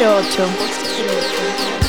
[0.00, 1.79] 08.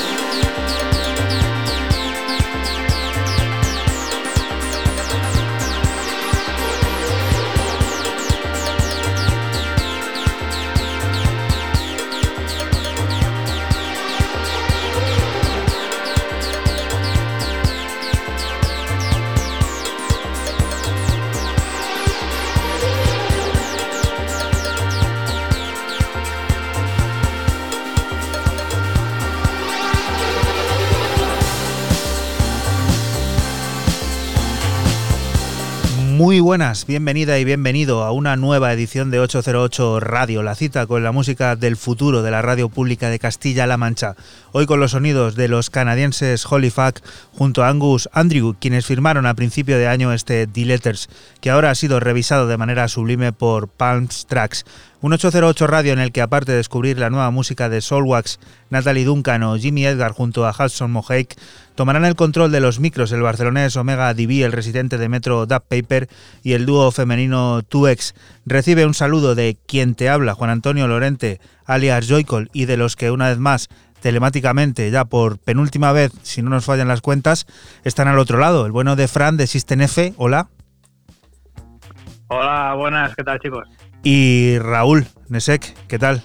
[36.12, 41.02] Muy buenas, bienvenida y bienvenido a una nueva edición de 808 Radio, la cita con
[41.02, 44.14] la música del futuro de la radio pública de Castilla-La Mancha.
[44.52, 47.00] Hoy con los sonidos de los canadienses Holy Fuck
[47.32, 51.08] junto a Angus Andrew, quienes firmaron a principio de año este D-Letters,
[51.40, 54.66] que ahora ha sido revisado de manera sublime por Palms Tracks.
[55.00, 59.06] Un 808 radio en el que aparte de descubrir la nueva música de Soulwax, Natalie
[59.06, 61.34] Duncan o Jimmy Edgar junto a Hudson Mohawk,
[61.74, 65.62] tomarán el control de los micros el barcelonés Omega DB, el residente de Metro Dub
[65.68, 66.08] Paper
[66.42, 68.14] y el dúo femenino 2X.
[68.46, 72.96] Recibe un saludo de quien te habla, Juan Antonio Lorente, alias Joycol, y de los
[72.96, 73.68] que una vez más
[74.00, 77.46] telemáticamente, ya por penúltima vez, si no nos fallan las cuentas,
[77.84, 78.66] están al otro lado.
[78.66, 80.48] El bueno de Fran de System F, hola.
[82.26, 83.68] Hola, buenas, ¿qué tal chicos?
[84.02, 86.22] Y Raúl Nesek, ¿qué tal?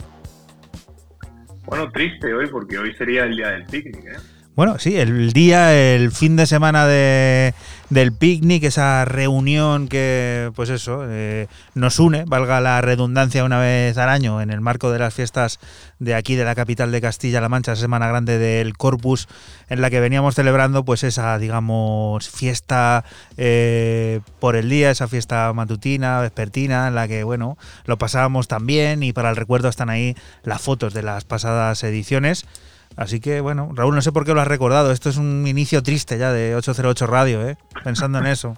[1.66, 4.37] Bueno, triste hoy porque hoy sería el día del picnic, ¿eh?
[4.58, 7.54] Bueno, sí, el día, el fin de semana de,
[7.92, 11.46] del picnic, esa reunión que, pues eso, eh,
[11.76, 15.60] nos une, valga la redundancia una vez al año, en el marco de las fiestas
[16.00, 19.28] de aquí, de la capital de Castilla-La Mancha, Semana Grande del Corpus,
[19.70, 23.06] en la que veníamos celebrando, pues esa, digamos, fiesta
[23.38, 29.04] eh, por el día, esa fiesta matutina, vespertina, en la que, bueno, lo pasábamos también
[29.04, 32.48] y para el recuerdo están ahí las fotos de las pasadas ediciones.
[32.98, 34.92] Así que bueno, Raúl, no sé por qué lo has recordado.
[34.92, 37.56] Esto es un inicio triste ya de 808 Radio, ¿eh?
[37.84, 38.58] Pensando en eso.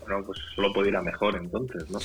[0.00, 2.00] Bueno, pues solo puede ir a mejor entonces, ¿no?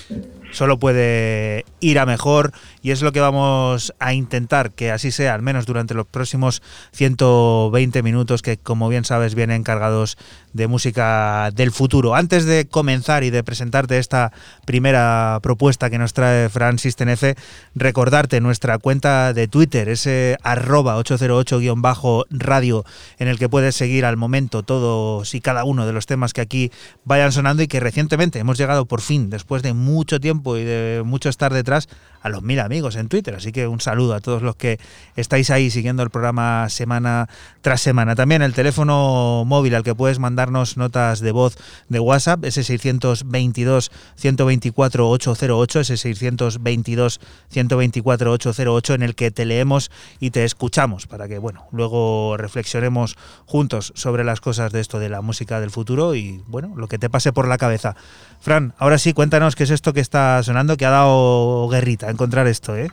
[0.51, 2.51] Solo puede ir a mejor
[2.87, 6.61] y es lo que vamos a intentar que así sea, al menos durante los próximos
[6.93, 10.17] 120 minutos que, como bien sabes, vienen cargados
[10.53, 12.15] de música del futuro.
[12.15, 14.31] Antes de comenzar y de presentarte esta
[14.63, 17.35] primera propuesta que nos trae Francis Tenefe,
[17.75, 22.85] recordarte nuestra cuenta de Twitter, ese arroba 808-radio
[23.19, 26.39] en el que puedes seguir al momento todos y cada uno de los temas que
[26.39, 26.71] aquí
[27.03, 31.03] vayan sonando y que recientemente hemos llegado por fin, después de mucho tiempo y de
[31.05, 31.89] mucho estar detrás,
[32.21, 33.35] a los mil amigos en Twitter.
[33.35, 34.79] Así que un saludo a todos los que
[35.15, 37.27] estáis ahí siguiendo el programa semana
[37.61, 38.15] tras semana.
[38.15, 41.57] También el teléfono móvil al que puedes mandarnos notas de voz
[41.89, 47.19] de WhatsApp, ese 622 124 808, ese 622
[47.49, 53.17] 124 808 en el que te leemos y te escuchamos para que, bueno, luego reflexionemos
[53.45, 56.99] juntos sobre las cosas de esto de la música del futuro y, bueno, lo que
[56.99, 57.95] te pase por la cabeza.
[58.39, 62.47] Fran, ahora sí, cuéntanos qué es esto que está sonando, que ha dado guerrita encontrar
[62.47, 62.89] esto, ¿eh?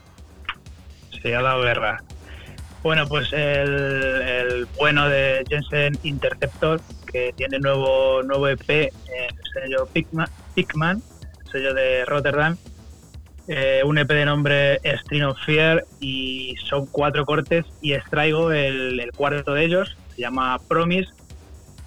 [1.23, 2.03] Sí, ha dado guerra.
[2.83, 6.81] Bueno, pues el, bueno de Jensen Interceptor,
[7.11, 9.89] que tiene nuevo, nuevo EP en el sello
[10.55, 11.03] Pickman,
[11.51, 12.59] sello de Rotterdam.
[13.49, 19.01] Eh, un EP de nombre String of Fear y son cuatro cortes y extraigo el,
[19.01, 21.11] el cuarto de ellos, se llama Promise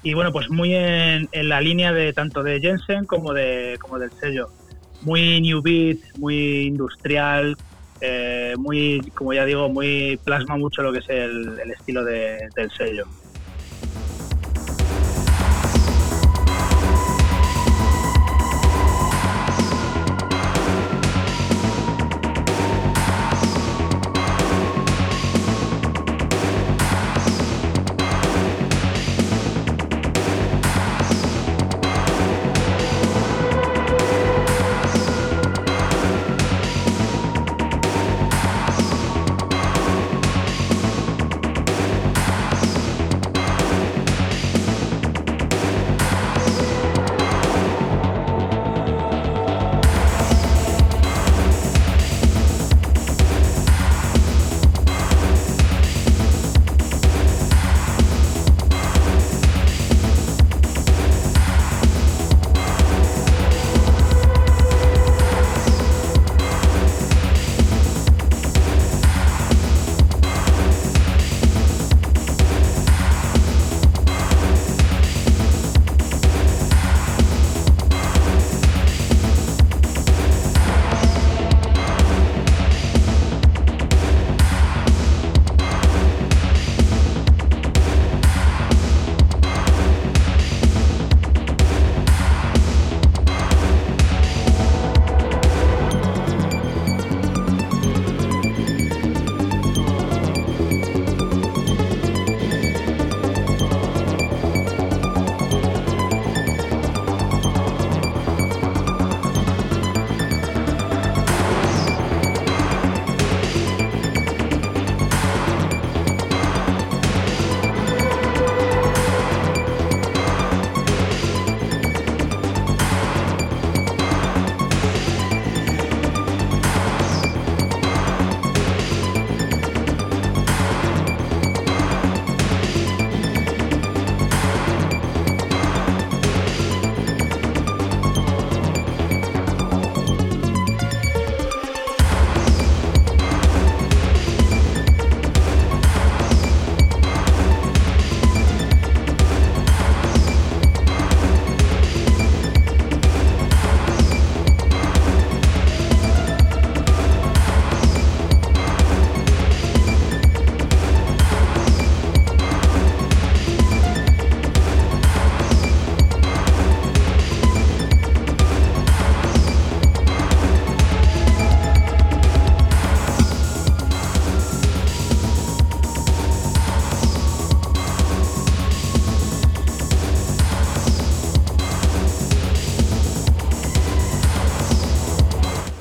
[0.08, 4.10] y bueno, pues muy en, la línea de tanto de Jensen como de como del
[4.12, 4.48] sello.
[5.02, 7.58] Muy new beat, muy industrial,
[8.00, 13.06] eh, muy, como ya digo, muy plasma mucho lo que es el, estilo del sello.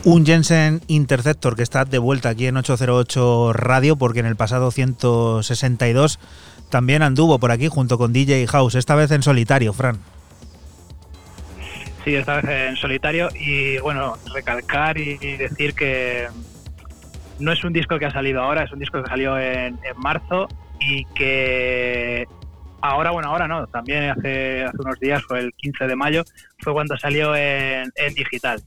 [0.07, 4.71] Un Jensen Interceptor que está de vuelta aquí en 808 Radio porque en el pasado
[4.71, 6.21] 162
[6.71, 9.99] también anduvo por aquí junto con DJ House, esta vez en solitario, Fran.
[12.05, 16.29] Sí, esta vez en solitario y bueno, recalcar y decir que
[17.41, 20.47] no es un disco que ha salido ahora, es un disco que salió en, marzo
[20.79, 22.29] y que
[22.81, 26.23] ahora, bueno, ahora no, también hace, hace unos días, fue el 15 de mayo,
[26.61, 28.63] fue cuando salió en, digital.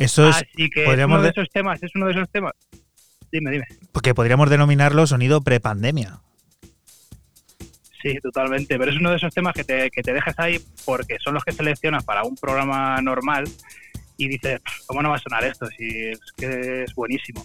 [0.00, 2.52] Eso es, Así que es uno de esos temas, es uno de esos temas.
[3.30, 3.66] Dime, dime.
[3.92, 6.20] Porque podríamos denominarlo sonido prepandemia.
[8.02, 8.78] Sí, totalmente.
[8.78, 11.44] Pero es uno de esos temas que te, que te dejas ahí porque son los
[11.44, 13.44] que seleccionas para un programa normal
[14.16, 15.66] y dices, ¿cómo no va a sonar esto?
[15.66, 17.44] Si es que es buenísimo.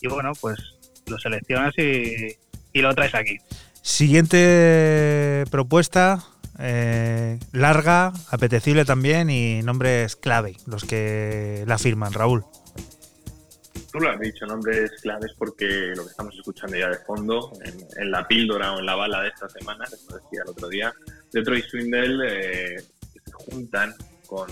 [0.00, 0.58] Y bueno, pues
[1.06, 2.36] lo seleccionas y,
[2.80, 3.38] lo traes aquí.
[3.80, 6.22] Siguiente propuesta,
[6.58, 12.44] eh, larga, apetecible también y nombres clave, los que la firman, Raúl.
[13.92, 17.52] Tú lo has dicho, nombres claves porque lo que estamos escuchando ya de fondo,
[17.96, 20.92] en, la píldora o en la bala de esta semana, como decía el otro día,
[21.32, 22.76] Detroit Swindle eh,
[23.24, 23.94] se juntan
[24.26, 24.48] con,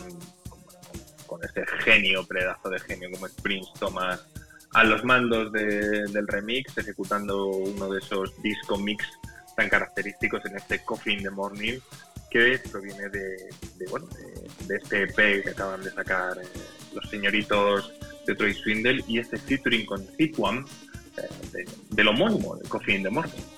[1.27, 4.27] con, ese genio, pedazo de genio como es Prince Thomas,
[4.73, 9.05] a los mandos del remix, ejecutando uno de esos disco mix
[9.55, 11.79] tan característicos en este Coffee in the Morning,
[12.31, 13.37] que proviene de,
[13.91, 14.07] bueno,
[14.67, 16.47] de, este EP que acaban de sacar eh,
[16.93, 17.93] los señoritos
[18.27, 20.67] de Troy Swindle y este featuring con Zitwam
[21.17, 23.54] eh, del homónimo de Coffee in the Morning.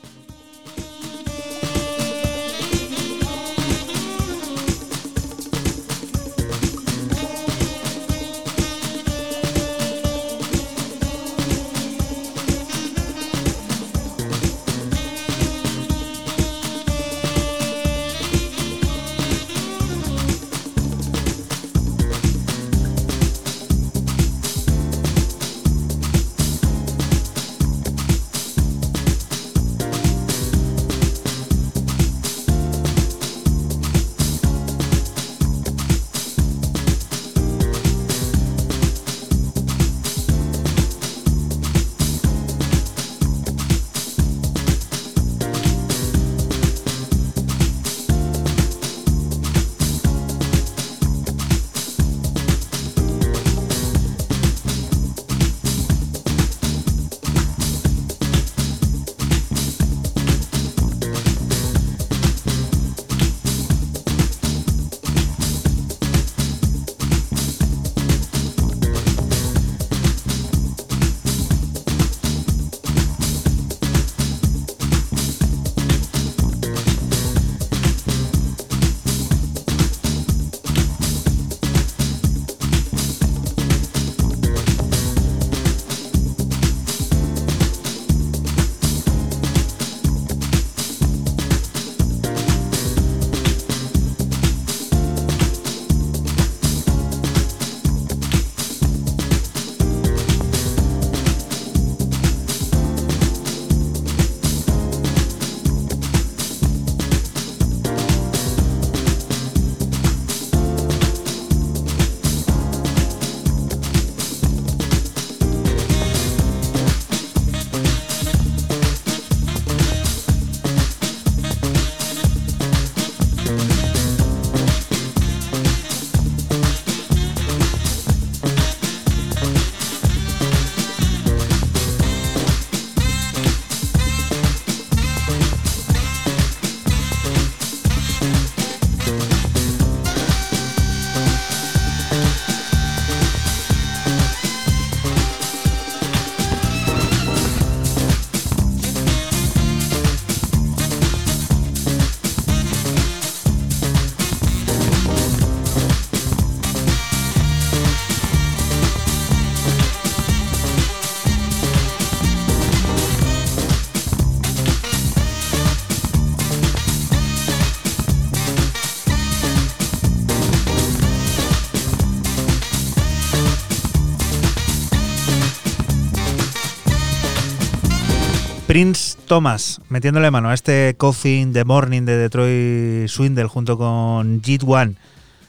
[178.76, 184.42] Prince Thomas, metiéndole mano a este Coffee in the Morning de Detroit Swindle junto con
[184.66, 184.96] One,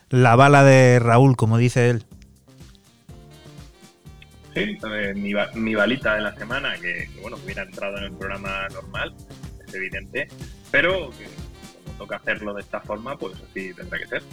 [0.09, 2.05] la bala de Raúl, como dice él.
[4.53, 4.77] Sí,
[5.15, 9.13] mi, mi, balita de la semana, que, bueno, hubiera entrado en el programa normal,
[9.67, 10.29] es evidente,
[10.71, 11.25] pero que
[11.83, 14.23] como toca hacerlo de esta forma, pues así tendrá que ser.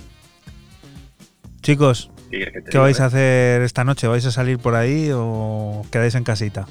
[1.63, 4.07] Chicos, ¿Qué, vais a hacer esta noche?
[4.07, 6.69] ¿Vais a salir por ahí o quedáis en casita?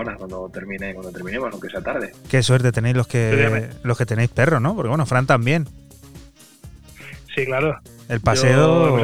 [0.00, 2.12] Ahora cuando termine, cuando terminemos, aunque sea tarde.
[2.28, 4.74] Qué suerte tenéis los que los que tenéis perros, ¿no?
[4.74, 5.66] Porque bueno, Fran también.
[7.34, 7.78] Sí, claro.
[8.08, 8.98] El paseo.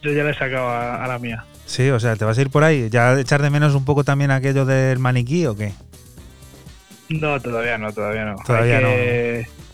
[0.00, 1.44] Yo, ya, le he sacado a, la mía.
[1.66, 2.88] Sí, o sea, ¿te vas a ir por ahí?
[2.90, 5.72] ¿Ya echar de menos un poco también aquello del maniquí o qué?
[7.08, 8.36] No, todavía no, todavía no.
[8.46, 8.88] Todavía no.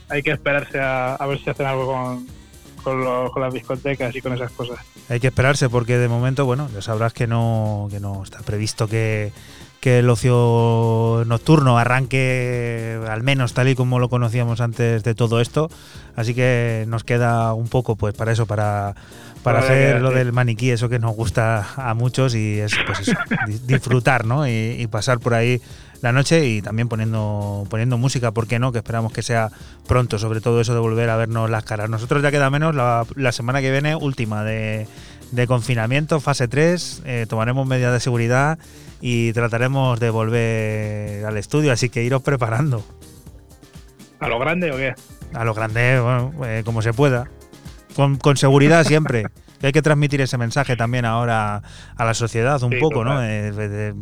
[0.09, 2.27] Hay que esperarse a, ver si hacen algo con,
[3.31, 4.79] con, las discotecas y con esas cosas.
[5.09, 8.87] Hay que esperarse porque de momento, bueno, ya sabrás que no, que no está previsto
[8.89, 9.33] que,
[9.85, 15.43] que el ocio nocturno arranque al menos tal y como lo conocíamos antes de todo
[15.43, 15.69] esto.
[16.17, 18.95] Así que nos queda un poco pues para eso, para,
[19.43, 23.13] para hacer lo del maniquí, eso que nos gusta a muchos y es pues eso,
[23.67, 24.49] disfrutar ¿no?
[24.49, 25.61] y pasar por ahí
[26.01, 28.73] la noche y también poniendo, poniendo música, ¿por qué no?
[28.73, 29.51] Que esperamos que sea
[29.87, 31.91] pronto, sobre todo eso de volver a vernos las caras.
[31.91, 34.87] Nosotros ya queda menos la, semana que viene, última de,
[35.47, 38.59] confinamiento, fase 3, eh, tomaremos medidas de seguridad
[39.07, 42.83] y trataremos de volver al estudio, así que iros preparando.
[44.19, 44.95] ¿A lo grande o qué?
[45.35, 46.03] A lo grande,
[46.47, 47.29] eh, como se pueda.
[47.95, 49.27] Con, seguridad siempre.
[49.63, 51.61] hay que transmitir ese mensaje también ahora
[51.97, 53.23] a la sociedad un poco, ¿no?
[53.23, 53.93] Eh,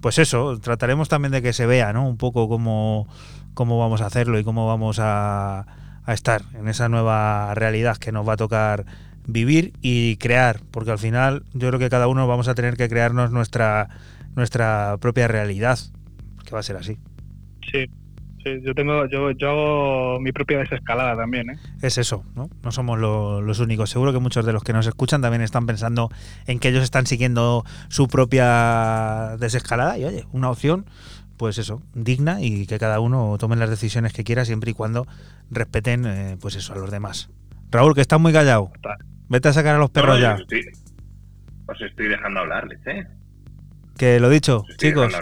[0.00, 2.08] pues eso, trataremos también de que se vea, ¿no?
[2.08, 3.06] Un poco cómo,
[3.52, 5.66] cómo vamos a hacerlo y cómo vamos a,
[6.06, 8.86] estar en esa nueva realidad que nos va a tocar
[9.26, 12.88] vivir y crear, porque al final yo creo que cada uno vamos a tener que
[12.88, 13.90] crearnos nuestra,
[14.38, 15.78] nuestra propia realidad,
[16.44, 16.96] que va a ser así.
[17.70, 17.86] Sí,
[18.62, 21.58] yo tengo, yo, yo hago mi propia desescalada también, ¿eh?
[21.82, 22.48] Es eso, ¿no?
[22.62, 23.90] No somos los únicos.
[23.90, 26.08] Seguro que muchos de los que nos escuchan también están pensando
[26.46, 30.86] en que ellos están siguiendo su propia desescalada y oye, una opción,
[31.36, 35.06] pues eso, digna y que cada uno tome las decisiones que quiera siempre y cuando
[35.50, 37.30] respeten, eh, pues eso, a los demás.
[37.70, 38.70] Raúl, que estás muy callado.
[39.28, 40.38] Vete a sacar a los perros ya.
[41.66, 43.06] os estoy dejando hablarles, ¿eh?
[43.98, 45.12] Que lo dicho, chicos,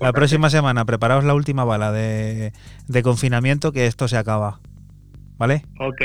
[0.00, 2.52] la próxima semana preparaos la última bala de,
[3.02, 4.60] confinamiento que esto se acaba.
[5.38, 5.66] ¿Vale?
[5.80, 6.00] Ok.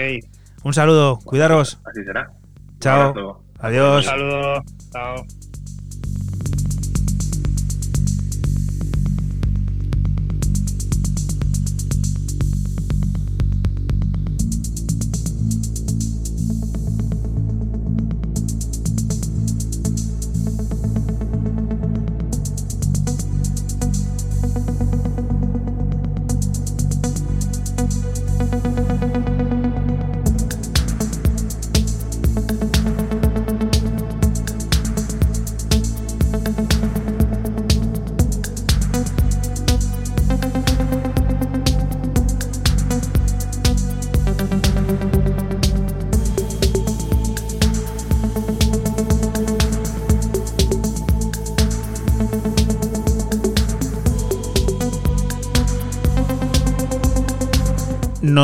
[0.63, 1.79] Un saludo, cuidaros.
[1.85, 2.31] Así será.
[2.79, 3.43] Chao.
[3.59, 3.97] Adiós.
[3.97, 4.63] Un saludo.
[4.91, 5.25] Chao.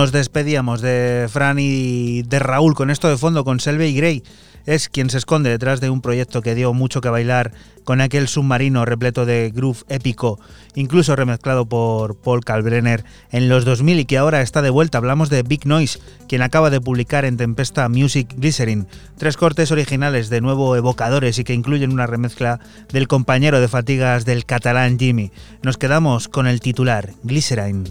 [0.04, 4.22] Nos despedíamos de Fran y de Raúl con esto de fondo, con Selve y Grey.
[4.66, 7.54] Es quien se esconde detrás de un proyecto que dio mucho que bailar
[7.86, 10.42] con aquel submarino repleto de groove épico,
[10.76, 14.98] incluso remezclado por Paul Kalbrenner en los 2000 y que ahora está de vuelta.
[14.98, 18.88] Hablamos de Big Noise, quien acaba de publicar en Tempesta Music Glycerin
[19.18, 22.60] tres cortes originales de nuevo evocadores y que incluyen una remezcla
[22.92, 25.32] del compañero de fatigas del catalán Jimmy.
[25.62, 27.86] Nos quedamos con el titular Glycerin.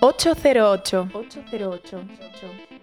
[0.00, 1.10] 808.
[1.12, 2.79] 808.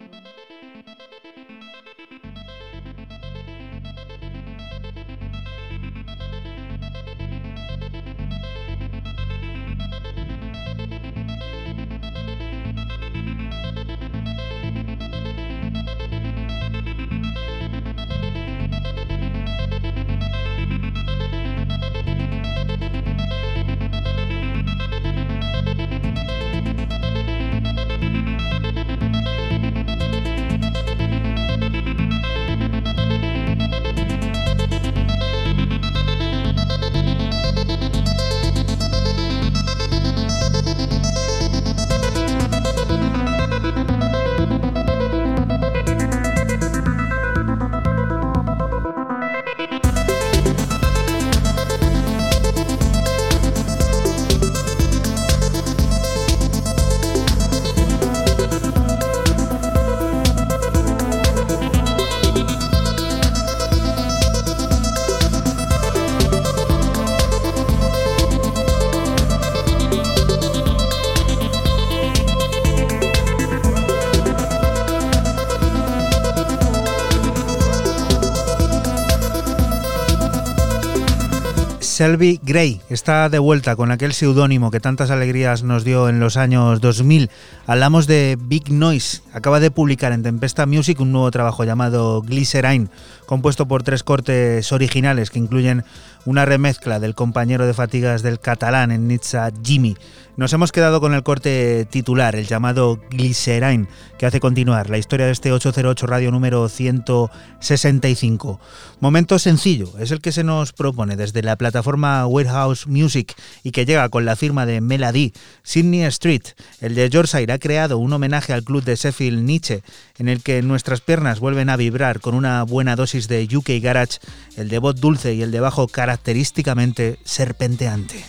[81.97, 86.37] Selby Gray está de vuelta con aquel seudónimo que tantas alegrías nos dio en los
[86.37, 87.31] años 2000.
[87.65, 89.23] Hablamos de Big Noise.
[89.33, 92.89] Acaba de publicar en Tempesta Music un nuevo trabajo llamado Glycerine,
[93.27, 95.83] compuesto por tres cortes originales que incluyen
[96.25, 99.95] una remezcla del compañero de fatigas del catalán en Nizza, Jimmy.
[100.37, 103.87] Nos hemos quedado con el corte titular, el llamado Glycerine,
[104.19, 108.59] que hace continuar la historia de este 808 radio número 165.
[108.99, 113.87] Momento sencillo, es el que se nos propone desde la plataforma Warehouse Music y que
[113.87, 116.43] llega con la firma de Melody, Sydney Street.
[116.81, 119.81] El de Yorkshire ha creado un homenaje al club de Sheffield Nietzsche,
[120.19, 124.19] en el que nuestras piernas vuelven a vibrar con una buena dosis de UK Garage,
[124.55, 128.23] el de voz dulce y el de bajo característicamente serpenteante.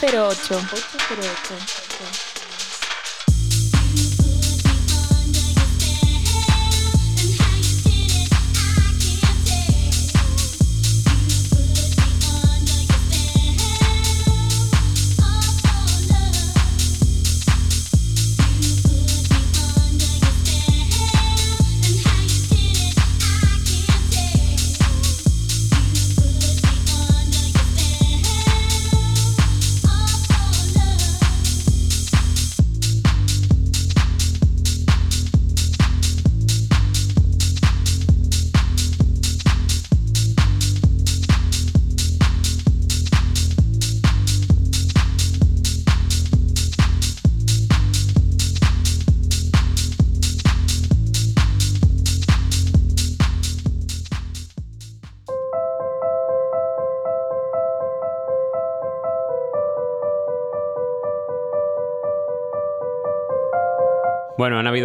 [0.00, 2.31] Ocho 808.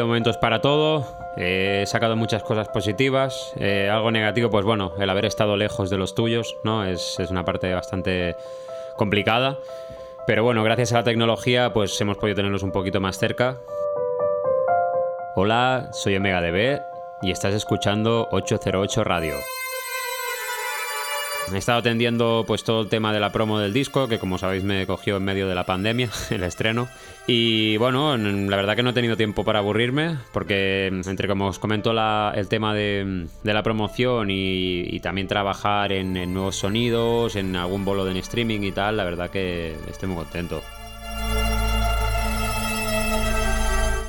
[0.06, 1.06] Momentos para todo,
[1.38, 5.98] he sacado muchas cosas positivas, eh, algo negativo, pues bueno, el haber estado lejos de
[5.98, 6.86] los tuyos, ¿no?
[6.86, 8.36] Es, una parte bastante
[8.96, 9.60] complicada,
[10.26, 13.58] pero bueno, gracias a la tecnología, pues hemos podido tenerlos un poquito más cerca.
[15.36, 16.82] Hola, soy Omega DB
[17.22, 19.57] y estás escuchando 808 Radio.
[21.54, 24.64] He estado atendiendo pues todo el tema de la promo del disco, que como sabéis
[24.64, 26.90] me cogió en medio de la pandemia, el estreno.
[27.26, 31.60] Y bueno, la verdad que no he tenido tiempo para aburrirme, porque entre como os
[31.60, 31.92] comento
[32.34, 38.04] el tema de, la promoción y, también trabajar en, en nuevos sonidos, en algún bolo
[38.04, 40.62] de streaming y tal, la verdad que estoy muy contento.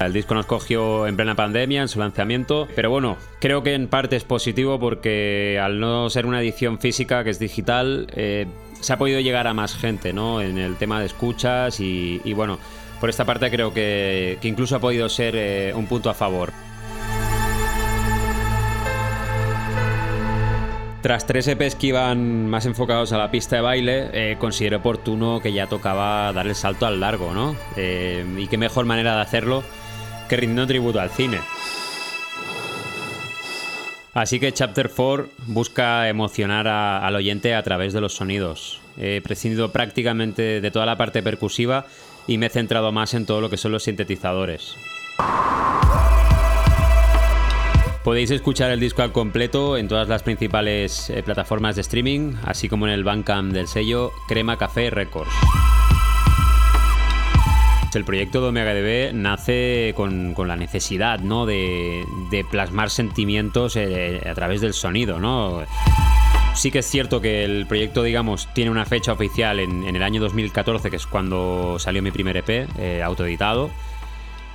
[0.00, 3.88] El disco nos cogió en plena pandemia, en su lanzamiento, pero bueno, creo que en
[3.88, 8.46] parte es positivo porque al no ser una edición física que es digital, eh,
[8.80, 10.40] se ha podido llegar a más gente, ¿no?
[10.40, 12.60] En el tema de escuchas y, bueno,
[13.00, 16.52] por esta parte creo que, incluso ha podido ser eh, un punto a favor.
[21.02, 25.40] Tras tres EPs que iban más enfocados a la pista de baile, eh, consideré oportuno
[25.40, 27.56] que ya tocaba dar el salto al largo, ¿no?
[27.76, 29.62] Eh, y qué mejor manera de hacerlo
[30.28, 31.40] que rindiendo tributo al cine.
[34.14, 38.80] Así que Chapter 4 busca emocionar al oyente a través de los sonidos.
[38.98, 41.86] He prescindido prácticamente de toda la parte percusiva
[42.26, 44.74] y me he centrado más en todo lo que son los sintetizadores.
[48.02, 52.68] Podéis escuchar el disco al completo en todas las principales eh, plataformas de streaming, así
[52.68, 55.30] como en el Bandcamp del sello Crema Café Records.
[57.94, 61.46] El proyecto de Omega DB nace con, la necesidad ¿no?
[61.46, 62.04] de,
[62.50, 65.18] plasmar sentimientos eh, a través del sonido.
[65.18, 65.62] ¿no?
[66.54, 70.20] Sí que es cierto que el proyecto, digamos, tiene una fecha oficial en, el año
[70.20, 73.70] 2014, que es cuando salió mi primer EP, eh, autoeditado.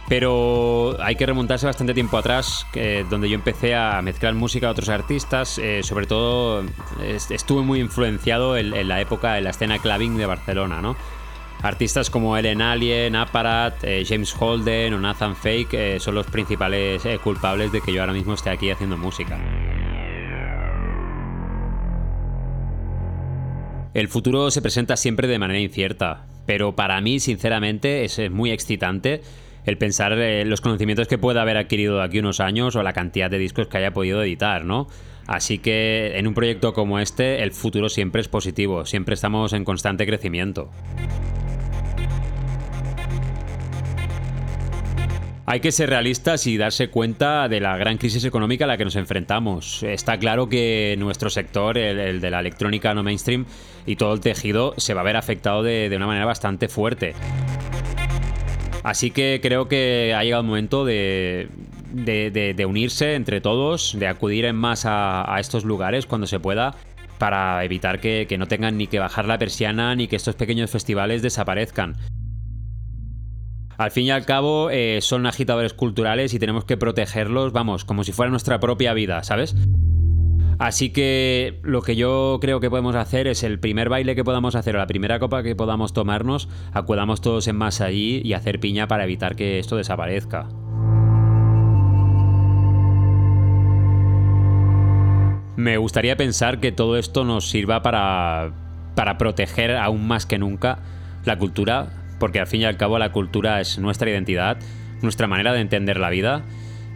[0.07, 2.67] Pero hay que remontarse bastante tiempo atrás,
[3.09, 5.57] donde yo empecé a mezclar música de otros artistas.
[5.57, 6.63] Eh, sobre todo,
[7.29, 10.97] estuve muy influenciado en, la época de la escena clubbing de Barcelona, ¿no?
[11.63, 17.01] Artistas como Ellen Alien, Apparat, eh, James Holden o Nathan Fake eh, son los principales
[17.23, 19.39] culpables de que yo ahora mismo esté aquí haciendo música.
[23.93, 29.21] El futuro se presenta siempre de manera incierta, pero para mí, sinceramente, es muy excitante
[29.65, 32.91] el pensar en los conocimientos que pueda haber adquirido de aquí unos años o la
[32.91, 34.87] cantidad de discos que haya podido editar, ¿no?
[35.27, 39.63] Así que en un proyecto como este, el futuro siempre es positivo, siempre estamos en
[39.63, 40.69] constante crecimiento.
[45.45, 48.85] Hay que ser realistas y darse cuenta de la gran crisis económica a la que
[48.85, 49.83] nos enfrentamos.
[49.83, 53.45] Está claro que nuestro sector, el, de la electrónica no mainstream
[53.85, 57.13] y todo el tejido, se va a ver afectado de una manera bastante fuerte.
[58.83, 61.47] Así que creo que ha llegado el momento de,
[62.67, 66.75] unirse entre todos, de acudir en más a, estos lugares cuando se pueda
[67.17, 71.21] para evitar que, no tengan ni que bajar la persiana ni que estos pequeños festivales
[71.21, 71.95] desaparezcan.
[73.77, 78.03] Al fin y al cabo, eh, son agitadores culturales y tenemos que protegerlos, vamos, como
[78.03, 79.55] si fuera nuestra propia vida, ¿sabes?
[80.59, 84.55] Así que lo que yo creo que podemos hacer es el primer baile que podamos
[84.55, 88.59] hacer o la primera copa que podamos tomarnos, acudamos todos en masa allí y hacer
[88.59, 90.47] piña para evitar que esto desaparezca.
[95.55, 98.53] Me gustaría pensar que todo esto nos sirva para,
[98.95, 100.79] para proteger aún más que nunca
[101.25, 104.57] la cultura, porque al fin y al cabo la cultura es nuestra identidad,
[105.01, 106.43] nuestra manera de entender la vida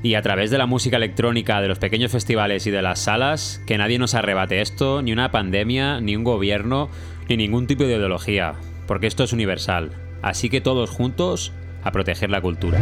[0.03, 3.61] y a través de la música electrónica, de los pequeños festivales y de las salas,
[3.65, 6.89] que nadie nos arrebate esto, ni una pandemia, ni un gobierno,
[7.27, 8.53] ni ningún tipo de ideología,
[8.85, 9.91] porque esto es universal.
[10.21, 11.51] Así que todos juntos
[11.83, 12.79] a proteger la cultura.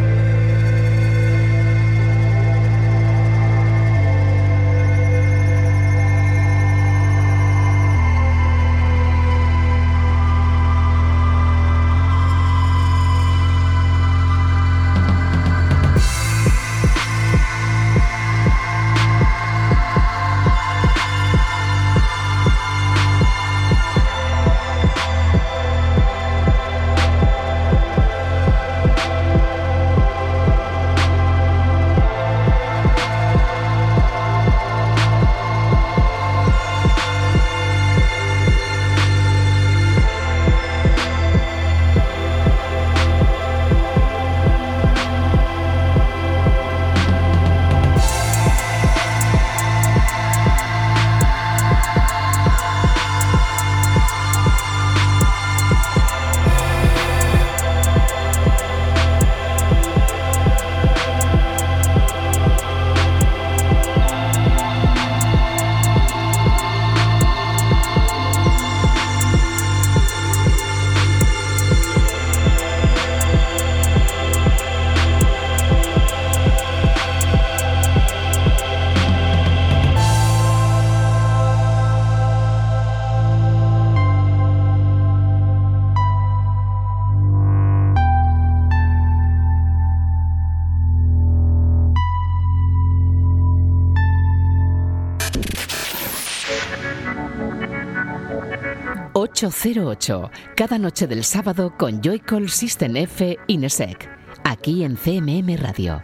[99.36, 104.10] 808, cada noche del sábado con Joycall System F Inesec,
[104.45, 106.02] aquí en CMM Radio.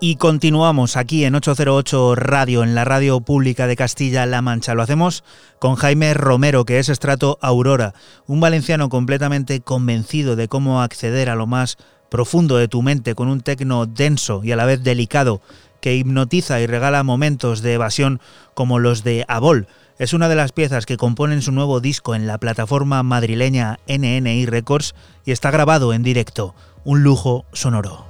[0.00, 4.74] Y continuamos aquí en 808 Radio, en la radio pública de Castilla-La Mancha.
[4.74, 5.24] Lo hacemos
[5.58, 7.94] con Jaime Romero, que es Estrato Aurora,
[8.26, 11.78] un valenciano completamente convencido de cómo acceder a lo más
[12.14, 15.40] profundo de tu mente con un tecno denso y a la vez delicado
[15.80, 18.20] que hipnotiza y regala momentos de evasión
[18.54, 19.66] como los de Abol.
[19.98, 24.46] Es una de las piezas que componen su nuevo disco en la plataforma madrileña NNI
[24.46, 28.06] Records y está grabado en directo, un lujo sonoro.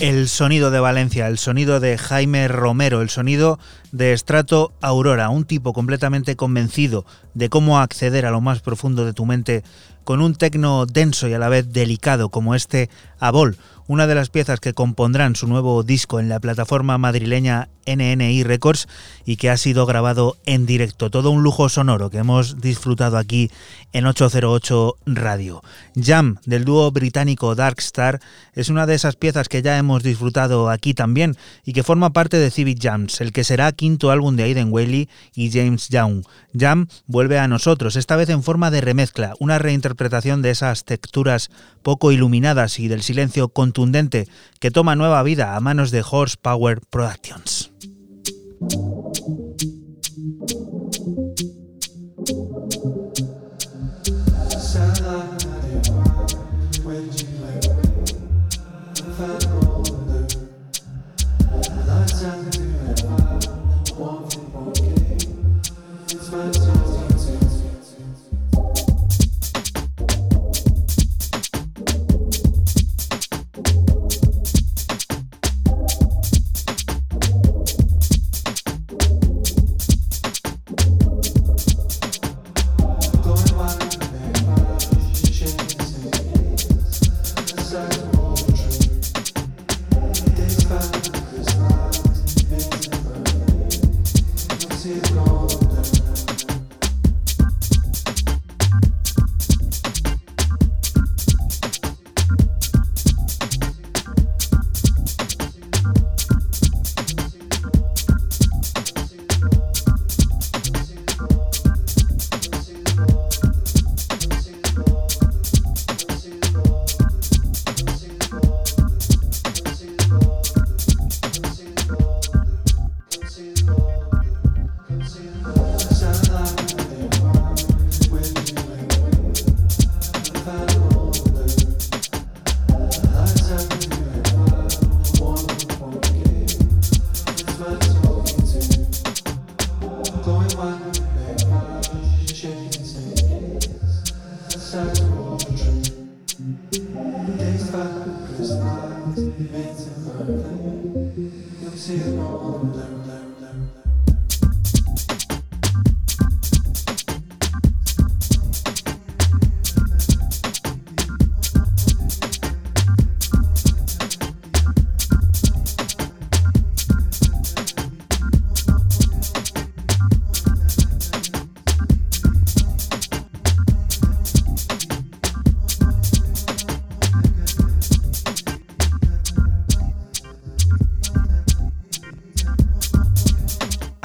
[0.00, 3.58] El sonido de Valencia, el sonido de Jaime Romero, el sonido
[3.90, 9.12] de Estrato Aurora, un tipo completamente convencido de cómo acceder a lo más profundo de
[9.12, 9.64] tu mente
[10.08, 12.88] con un tecno denso y a la vez delicado como este
[13.20, 18.42] Abol, una de las piezas que compondrán su nuevo disco en la plataforma madrileña NNI
[18.44, 18.86] Records
[19.24, 21.10] y que ha sido grabado en directo.
[21.10, 23.50] Todo un lujo sonoro que hemos disfrutado aquí
[23.94, 25.62] en 808 Radio.
[25.96, 28.20] Jam del dúo británico Darkstar
[28.52, 32.36] es una de esas piezas que ya hemos disfrutado aquí también y que forma parte
[32.36, 36.24] de Civic Jams, el que será quinto álbum de Aiden Whaley y James Young.
[36.58, 39.97] Jam vuelve a nosotros, esta vez en forma de remezcla, una reinterpretación
[40.40, 41.50] de esas texturas
[41.82, 44.28] poco iluminadas y del silencio contundente
[44.60, 47.72] que toma nueva vida a manos de Horsepower Productions.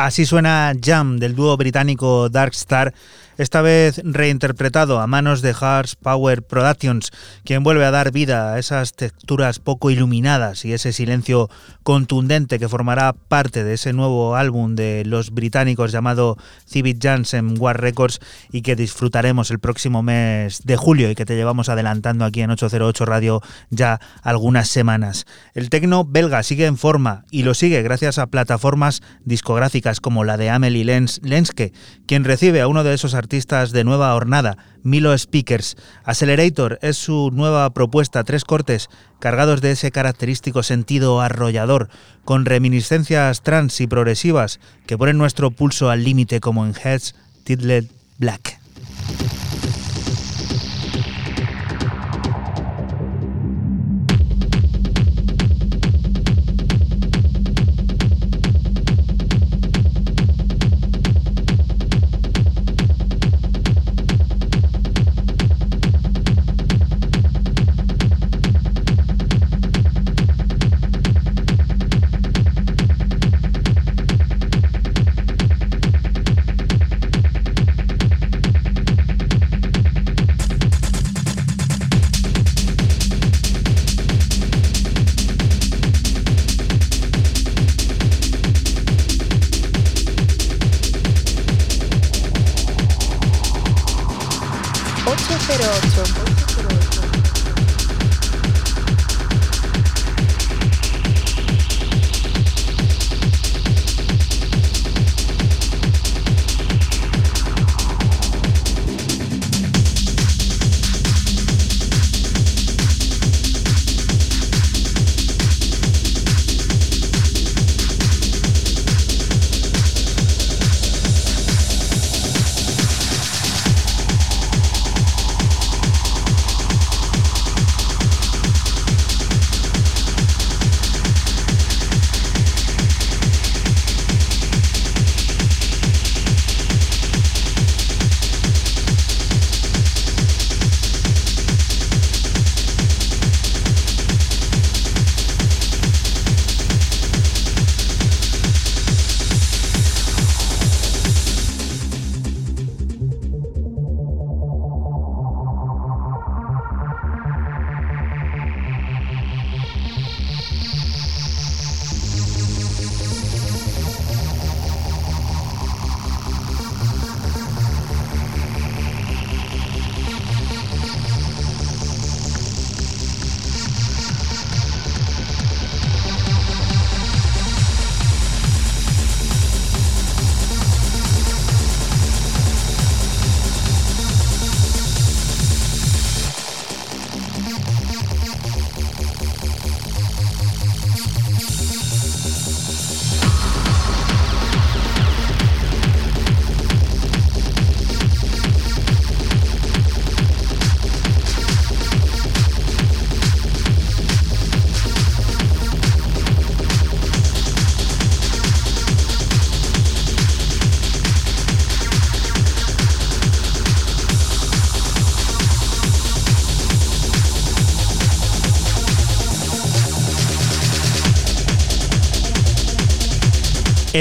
[0.04, 2.93] Así suena Jam del dúo británico Darkstar
[3.38, 7.10] esta vez reinterpretado a manos de Hearts Power Productions,
[7.44, 11.50] quien vuelve a dar vida a esas texturas poco iluminadas y ese silencio
[11.84, 17.80] contundente que formará parte de ese nuevo álbum de los británicos llamado Civic Jansen War
[17.80, 18.20] Records
[18.52, 22.52] y que disfrutaremos el próximo mes de julio y que te llevamos adelantando aquí en
[22.52, 25.26] 808 Radio ya algunas semanas.
[25.54, 30.38] El tecno belga sigue en forma y lo sigue gracias a plataformas discográficas como la
[30.38, 31.74] de Amelie Lenske,
[32.06, 35.75] quien recibe a uno de esos artistas de nueva hornada, Milo Speakers.
[36.03, 41.89] Accelerator es su nueva propuesta, tres cortes cargados de ese característico sentido arrollador,
[42.25, 47.86] con reminiscencias trans y progresivas que ponen nuestro pulso al límite como en Heads Titled
[48.17, 48.59] Black.'"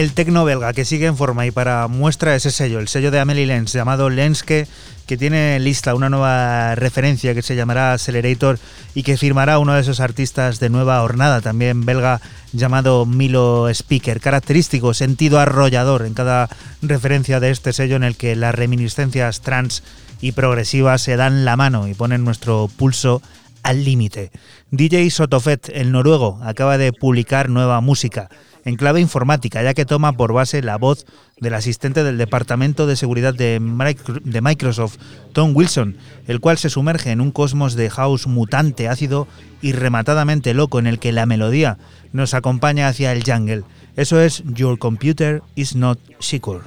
[0.03, 3.20] el tecno belga que sigue en forma y para muestra ese sello, el sello de
[3.20, 4.66] Amelie Lens llamado Lenske,
[5.07, 8.59] que tiene lista una nueva referencia que se llamará Accelerator
[8.94, 12.20] y que firmará uno de esos artistas de nueva hornada, también belga,
[12.53, 14.20] llamado Milo Speaker.
[14.20, 16.48] Característico, sentido arrollador en cada
[16.82, 19.84] referencia de este sello en el que las reminiscencias trans
[20.20, 23.22] y progresivas se dan la mano y ponen nuestro pulso
[23.62, 24.32] al límite.
[24.72, 28.28] DJ Sotofet, el noruego, acaba de publicar nueva música
[28.64, 31.06] en clave informática, ya que toma por base la voz
[31.43, 34.97] del asistente del Departamento de Seguridad de Microsoft,
[35.32, 35.97] Tom Wilson,
[36.28, 39.26] el cual se sumerge en un cosmos de house mutante, ácido
[39.61, 41.78] y rematadamente loco en el que la melodía
[42.12, 43.64] nos acompaña hacia el jungle.
[43.97, 46.62] Eso es Your Computer is Not Secure.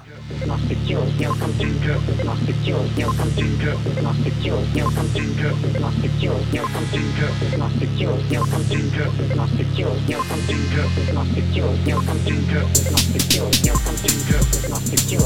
[14.67, 15.25] Not the cure.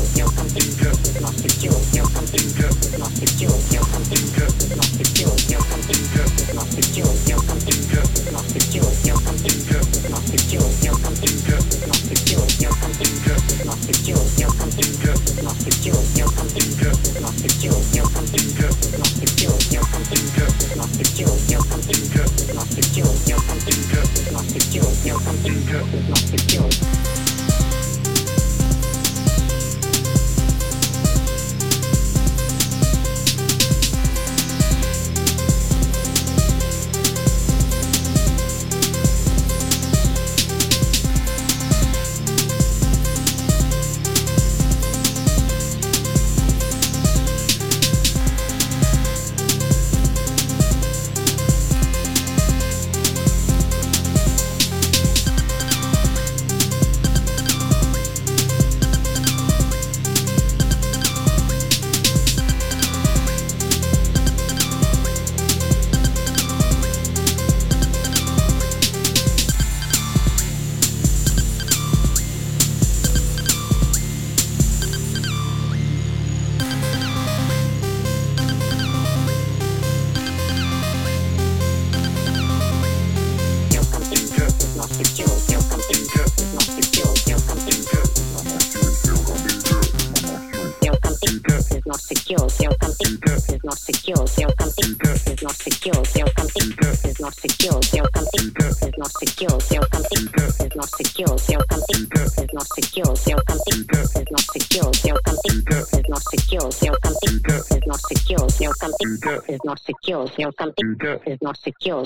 [110.40, 111.30] you know something mm-hmm.
[111.30, 112.06] is not secure.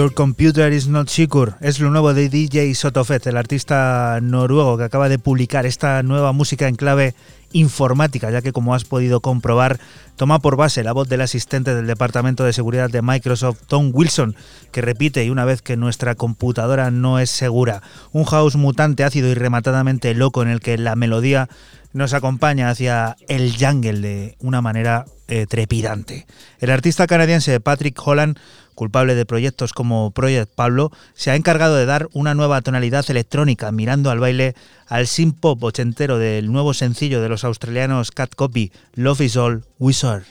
[0.00, 4.84] Your Computer is Not Secure es lo nuevo de DJ Sotofet, el artista noruego que
[4.84, 7.14] acaba de publicar esta nueva música en clave
[7.52, 9.78] informática, ya que como has podido comprobar,
[10.16, 14.36] toma por base la voz del asistente del Departamento de Seguridad de Microsoft, Tom Wilson,
[14.72, 17.82] que repite y una vez que nuestra computadora no es segura,
[18.12, 21.50] un house mutante ácido y rematadamente loco en el que la melodía
[21.92, 26.26] nos acompaña hacia el jungle de una manera eh, trepidante.
[26.58, 28.38] El artista canadiense Patrick Holland
[28.80, 33.70] culpable de proyectos como Project Pablo, se ha encargado de dar una nueva tonalidad electrónica
[33.72, 34.54] mirando al baile
[34.86, 39.66] al synth pop ochentero del nuevo sencillo de los australianos Cat Copy, Love is All
[39.78, 40.24] Wizard.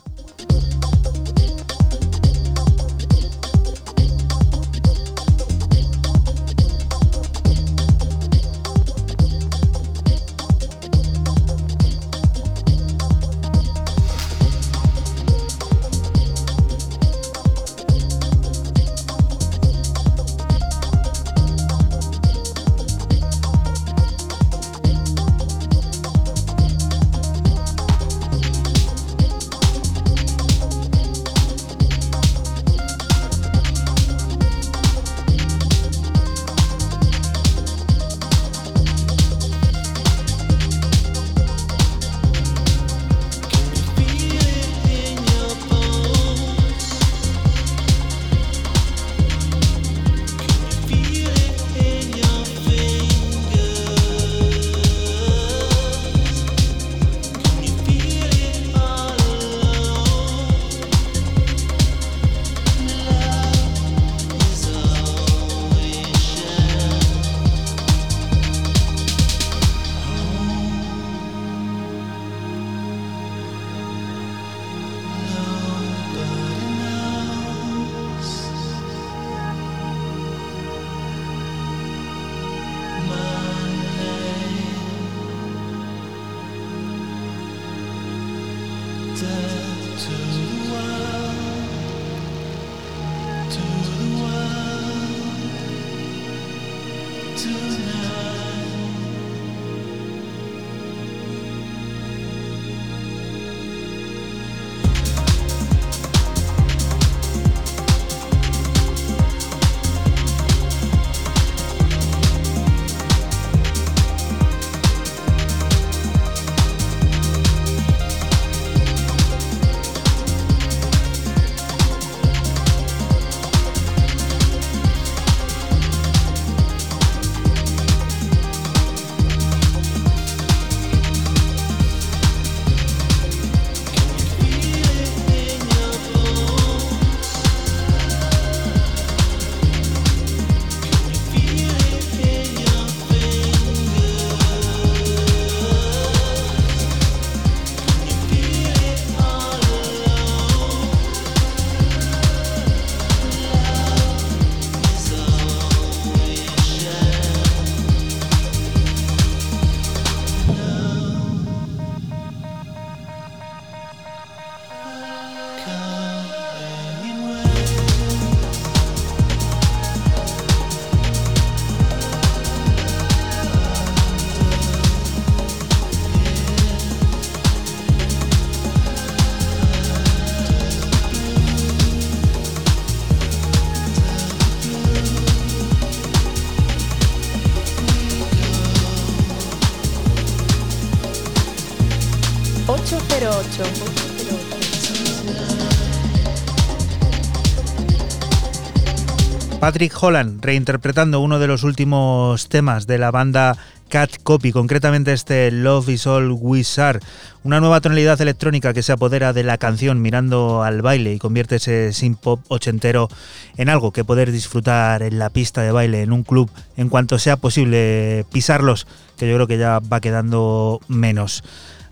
[199.59, 203.57] Patrick Holland reinterpretando uno de los últimos temas de la banda
[203.89, 207.01] Cat Copy, concretamente este Love is All Wizard,
[207.43, 211.57] una nueva tonalidad electrónica que se apodera de la canción mirando al baile y convierte
[211.57, 211.91] ese
[212.21, 213.09] pop ochentero
[213.57, 217.19] en algo que poder disfrutar en la pista de baile, en un club, en cuanto
[217.19, 221.43] sea posible pisarlos, que yo creo que ya va quedando menos.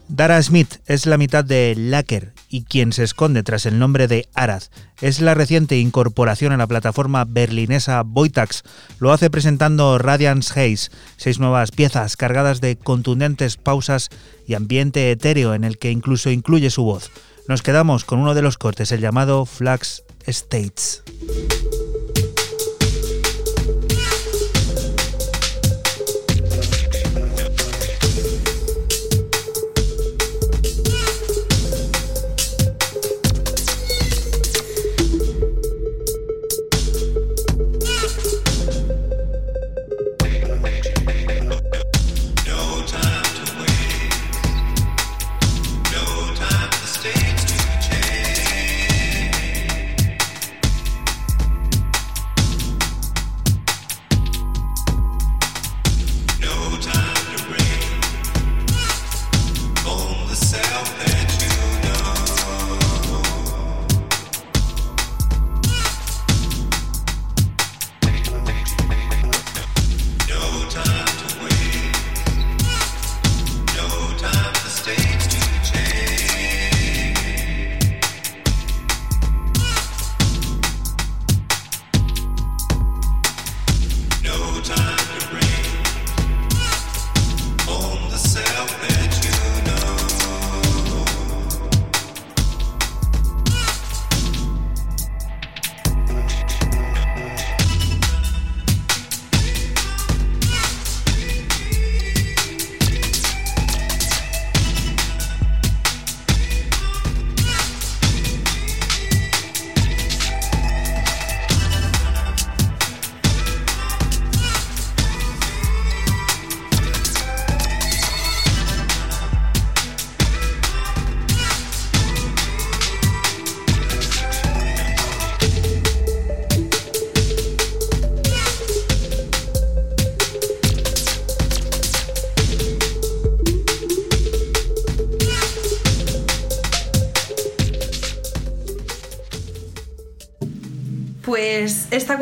[0.09, 4.27] Dara Smith es la mitad de Lacker y quien se esconde tras el nombre de
[4.33, 4.63] Arad.
[5.01, 8.63] Es la reciente incorporación a la plataforma berlinesa Boitax.
[8.99, 14.09] Lo hace presentando Radiance Haze, seis nuevas piezas cargadas de contundentes pausas
[14.47, 17.11] y ambiente etéreo en el que incluso incluye su voz.
[17.47, 21.03] Nos quedamos con uno de los cortes, el llamado Flax States.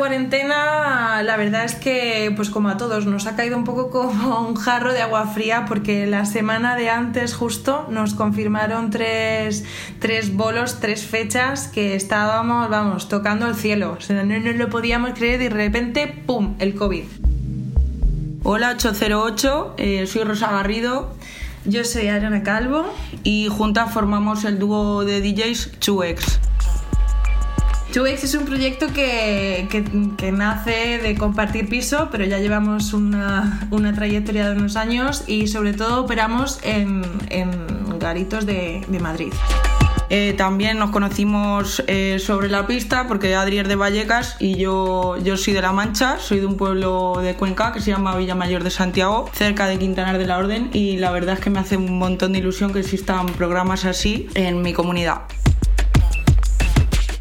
[0.06, 4.38] Cuarentena, la verdad es que, pues como a todos, nos ha caído un poco como
[4.46, 9.64] un jarro de agua fría porque la semana de antes justo nos confirmaron tres,
[9.98, 13.96] tres bolos, tres fechas que estábamos, vamos, tocando el cielo.
[13.98, 17.02] O sea, no nos lo podíamos creer y de repente, ¡pum!, el COVID.
[18.44, 21.16] Hola 808, eh, soy Rosa Garrido.
[21.64, 22.86] Yo soy Ariana Calvo.
[23.24, 26.35] Y juntas formamos el dúo de DJs 2X.
[27.96, 33.94] 2X es un proyecto que, que, nace de compartir piso, pero ya llevamos una, una,
[33.94, 39.32] trayectoria de unos años y sobre todo operamos en, en garitos de, de Madrid.
[40.10, 45.16] Eh, también nos conocimos eh, sobre la pista porque Adri es de Vallecas y yo,
[45.16, 48.34] yo soy de La Mancha, soy de un pueblo de Cuenca que se llama Villa
[48.34, 51.60] Mayor de Santiago, cerca de Quintanar de la Orden y la verdad es que me
[51.60, 55.22] hace un montón de ilusión que existan programas así en mi comunidad.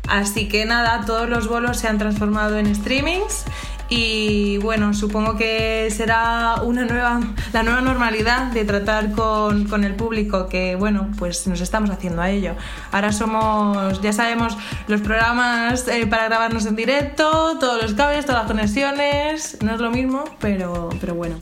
[0.08, 3.46] Así que nada, todos los bolos se han transformado en streamings
[3.88, 7.20] y bueno, supongo que será una nueva,
[7.54, 12.32] la nueva normalidad de tratar con, el público que bueno, pues nos estamos haciendo a
[12.32, 12.56] ello.
[12.92, 18.42] Ahora somos, ya sabemos, los programas eh, para grabarnos en directo, todos los cables, todas
[18.42, 21.36] las conexiones, no es lo mismo, pero, pero bueno.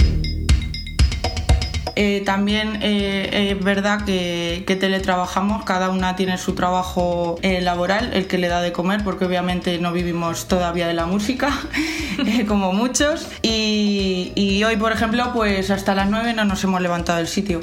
[1.95, 8.27] Eh, también eh, es verdad que, teletrabajamos, cada una tiene su trabajo eh, laboral, el
[8.27, 11.51] que le da de comer, porque obviamente no vivimos todavía de la música,
[12.47, 13.27] como muchos.
[13.41, 17.61] Y, y, hoy, por ejemplo, pues hasta las 9 no nos hemos levantado del sitio.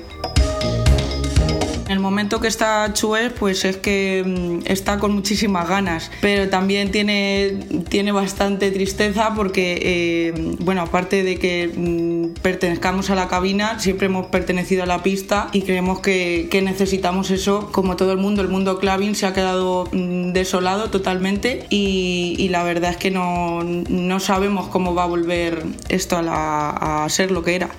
[1.90, 6.92] El momento que está Chue, pues es que mm, está con muchísimas ganas, pero también
[6.92, 13.80] tiene, tiene bastante tristeza porque, eh, bueno, aparte de que mm, pertenezcamos a la cabina,
[13.80, 18.40] siempre hemos pertenecido a la pista y creemos que, necesitamos eso, como todo el mundo,
[18.40, 23.64] el mundo claving se ha quedado mm, desolado totalmente y, la verdad es que no,
[23.64, 27.70] no, sabemos cómo va a volver esto a ser lo que era.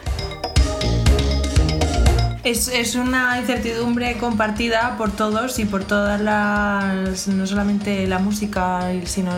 [2.44, 8.92] Es, es, una incertidumbre compartida por todos y por todas las, no solamente la música,
[9.06, 9.34] sino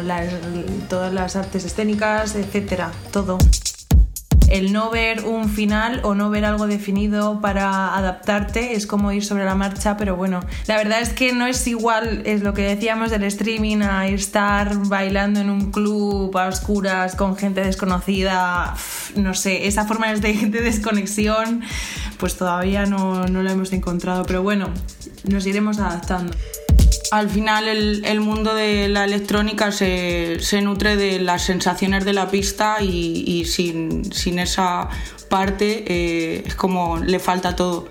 [0.89, 3.38] todas las artes escénicas, etcétera, todo
[4.54, 9.26] el no ver un final o no ver algo definido para adaptarte es como ir
[9.26, 12.62] sobre la marcha, pero bueno, la verdad es que no es igual, es lo que
[12.62, 18.76] decíamos del streaming, a estar bailando en un club a oscuras con gente desconocida,
[19.16, 21.64] no sé, esa forma de, de desconexión,
[22.20, 24.70] pues todavía no, no la hemos encontrado, pero bueno,
[25.24, 26.32] nos iremos adaptando
[27.14, 32.82] al final el, mundo de la electrónica se, nutre de las sensaciones de la pista
[32.82, 34.89] y, sin, esa
[35.30, 37.89] parte eh, es como le falta todo.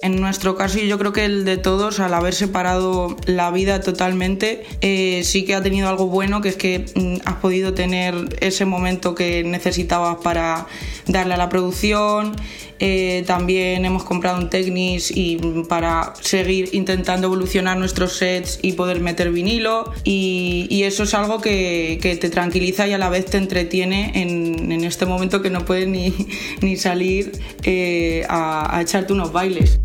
[0.00, 4.64] En nuestro caso, yo creo que el de todos, al haber separado la vida totalmente,
[4.80, 8.64] eh, sí que ha tenido algo bueno, que es que mm, has podido tener ese
[8.64, 10.66] momento que necesitabas para
[11.06, 12.36] darle a la producción,
[12.78, 15.36] eh, también hemos comprado un Technis y
[15.68, 19.92] para seguir intentando evolucionar nuestros sets y poder meter vinilo.
[20.04, 25.04] Y, eso es algo que, te tranquiliza y a la vez te entretiene en, este
[25.04, 25.88] momento que no puedes
[26.60, 27.32] ni, salir
[27.64, 29.80] eh, a, echarte unos bailes.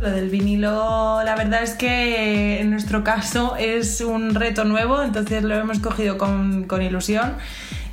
[0.00, 5.44] Lo del vinilo, la verdad es que en nuestro caso es un reto nuevo, entonces
[5.44, 7.36] lo hemos cogido con ilusión.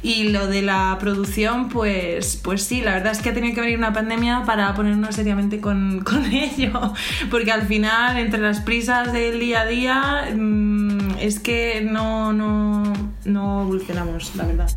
[0.01, 3.61] Y lo de la producción, pues, pues sí, la verdad es que ha tenido que
[3.61, 6.93] venir una pandemia para ponernos seriamente con, con ello,
[7.29, 12.93] porque al final, entre las prisas del día a día, mm, es que no, no,
[13.25, 14.71] no evolucionamos, la verdad.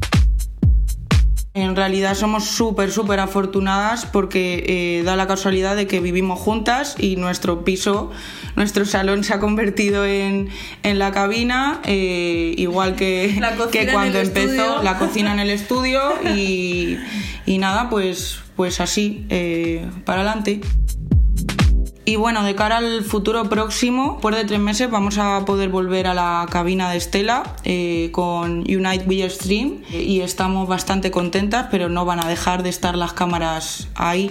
[1.55, 6.97] En realidad somos súper, súper afortunadas porque eh, da la casualidad de que vivimos juntas
[6.99, 8.11] y nuestro piso,
[8.57, 10.49] nuestro salón se ha convertido en,
[10.83, 13.39] la cabina, eh, igual que,
[13.71, 16.01] que cuando empezó la cocina en el estudio
[16.35, 16.97] y,
[17.59, 20.63] nada, pues, pues así, eh, para adelante.
[22.13, 26.07] Y bueno, de cara al futuro próximo, después de tres meses vamos a poder volver
[26.07, 31.89] a la cabina de Estela eh, con Unite We Stream y estamos bastante contentas, pero
[31.89, 34.31] no van a dejar de estar las cámaras ahí.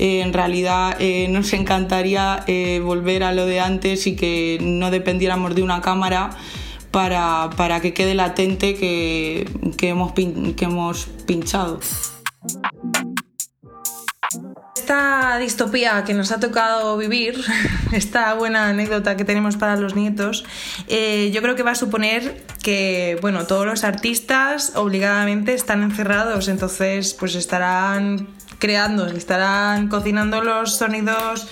[0.00, 2.44] Eh, en realidad eh, nos encantaría
[2.82, 6.30] volver a lo de antes y que no dependiéramos de una cámara
[6.90, 11.78] para, para que quede latente que, que, hemos, que hemos pinchado
[14.88, 17.38] esta distopía que nos ha tocado vivir,
[17.92, 20.46] esta buena anécdota que tenemos para los nietos,
[20.86, 26.48] eh, yo creo que va a suponer que, bueno, todos los artistas obligadamente están encerrados,
[26.48, 28.28] entonces pues estarán
[28.58, 31.48] creando, estarán cocinando los sonidos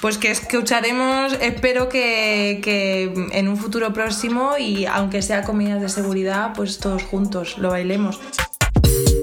[0.00, 5.88] pues que escucharemos, espero que, que, en un futuro próximo y aunque sea comidas de
[5.88, 8.18] seguridad, pues todos juntos lo bailemos.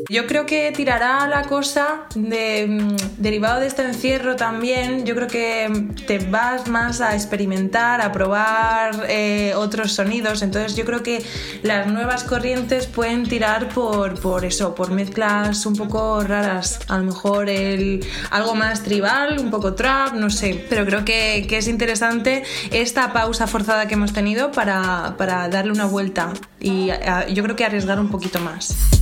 [0.10, 5.06] Yo creo que tirará la cosa de, mm, derivado de este encierro también.
[5.06, 10.42] Yo creo que te vas más a experimentar, a probar eh, otros sonidos.
[10.42, 11.24] Entonces yo creo que
[11.62, 16.80] las nuevas corrientes pueden tirar por, por eso, por mezclas un poco raras.
[16.88, 20.66] A lo mejor el, algo más tribal, un poco trap, no sé.
[20.70, 22.42] Pero creo que, que es interesante
[22.72, 26.90] esta pausa forzada que hemos tenido para, para darle una vuelta y
[27.32, 28.99] yo creo que arriesgar un poquito más.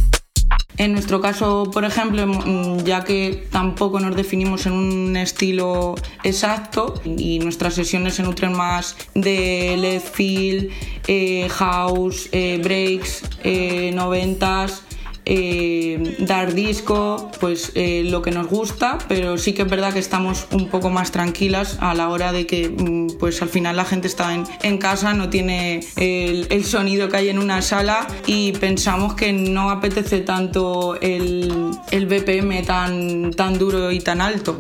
[0.78, 6.94] En nuestro caso, por ejemplo, mm, ya que tampoco nos definimos en un estilo exacto
[7.04, 10.70] y nuestras sesiones se nutren más de left field,
[11.08, 14.84] eh, house, eh, breaks, eh, noventas,
[15.30, 20.00] eh, dar disco, pues eh, lo que nos gusta, pero sí que es verdad que
[20.00, 23.86] estamos un poco más tranquilas a la hora de que mm, pues al final la
[23.86, 29.16] gente está en, casa, no tiene el, sonido que hay en una sala y pensamos
[29.16, 34.58] que no apetece tanto el, el BPM tan, tan duro y tan alto.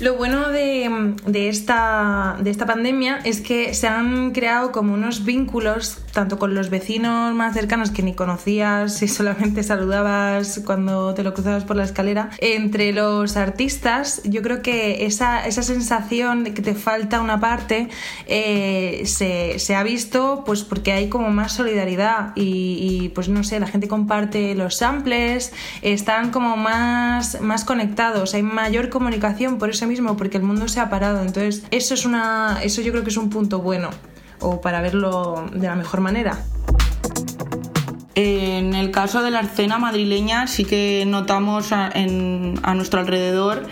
[0.00, 5.98] Lo bueno de, esta, de esta pandemia es que se han creado como unos vínculos,
[6.12, 11.34] tanto con los vecinos más cercanos que ni conocías y solamente saludabas cuando te lo
[11.34, 16.62] cruzabas por la escalera, entre los artistas, yo creo que esa, esa sensación de que
[16.62, 17.88] te falta una parte
[18.26, 23.42] eh, se, se, ha visto pues porque hay como más solidaridad y, y, pues no
[23.42, 29.70] sé, la gente comparte los samples, están como más, más conectados, hay mayor comunicación, por
[29.70, 31.22] eso mismo, porque el mundo se ha parado.
[31.22, 32.60] Entonces, eso es una.
[32.62, 33.90] Eso yo creo que es un punto bueno.
[34.40, 36.38] O para verlo de la mejor manera.
[38.14, 43.66] En el caso de la escena madrileña sí que notamos a, a nuestro alrededor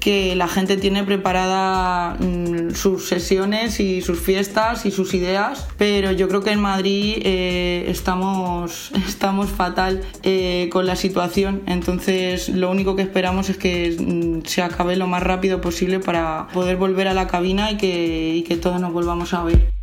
[0.00, 6.10] que la gente tiene preparada mm, sus sesiones y sus fiestas y sus ideas, pero
[6.10, 12.70] yo creo que en Madrid eh, estamos, estamos fatal eh, con la situación, entonces lo
[12.70, 17.06] único que esperamos es que mm, se acabe lo más rápido posible para poder volver
[17.06, 19.79] a la cabina y que, y que todos nos volvamos a ver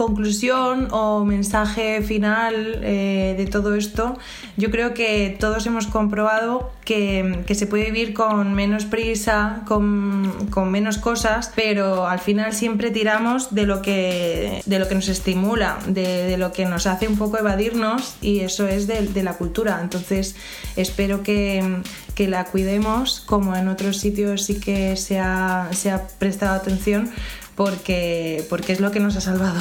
[0.00, 4.16] conclusión o mensaje final eh, de todo esto,
[4.56, 10.96] yo creo que todos hemos comprobado que, se puede vivir con menos prisa, con, menos
[10.96, 16.34] cosas, pero al final siempre tiramos de lo que, de lo que nos estimula, de,
[16.38, 19.80] lo que nos hace un poco evadirnos y eso es de, la cultura.
[19.82, 20.34] Entonces
[20.76, 21.82] espero que,
[22.16, 27.10] la cuidemos como en otros sitios sí que se ha, se ha prestado atención
[27.54, 29.60] porque, porque es lo que nos ha salvado.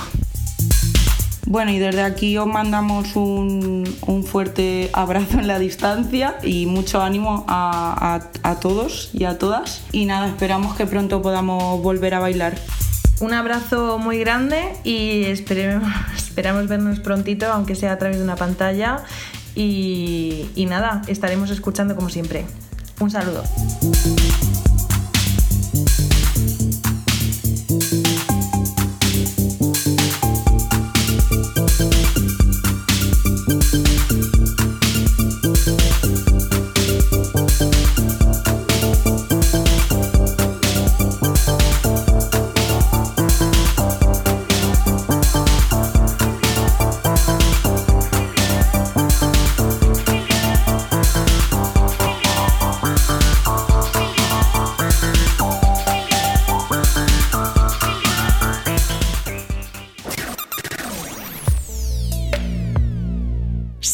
[1.45, 3.85] Bueno, y desde aquí os mandamos un,
[4.27, 8.21] fuerte abrazo en la distancia y mucho ánimo a,
[8.61, 9.81] todos y a todas.
[9.91, 12.55] Y nada, esperamos que pronto podamos volver a bailar.
[13.21, 18.35] Un abrazo muy grande y esperemos, esperamos vernos prontito, aunque sea a través de una
[18.35, 19.03] pantalla.
[19.55, 22.45] y nada, estaremos escuchando como siempre.
[22.99, 23.43] Un saludo.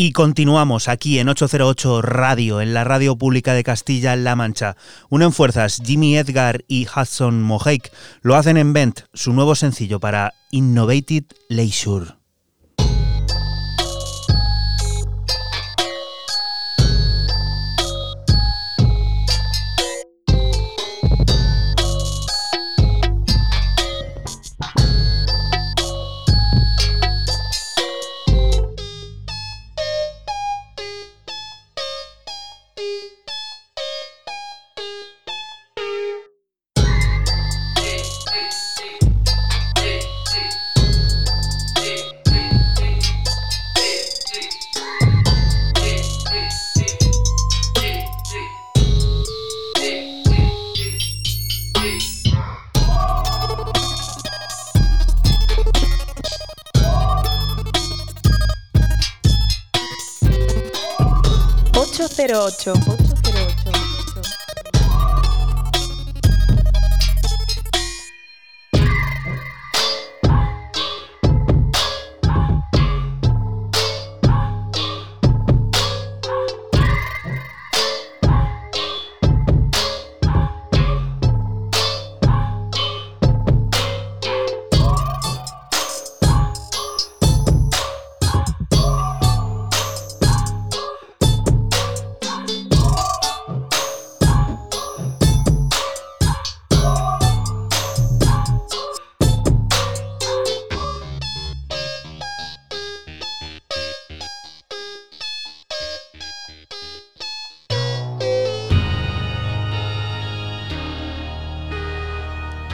[0.00, 4.76] Y continuamos aquí en 808 Radio, en la radio pública de Castilla-La Mancha.
[5.10, 7.90] Unen fuerzas Jimmy Edgar y Hudson Mohawk.
[8.22, 12.17] Lo hacen en Vent, su nuevo sencillo para Innovated Leisure.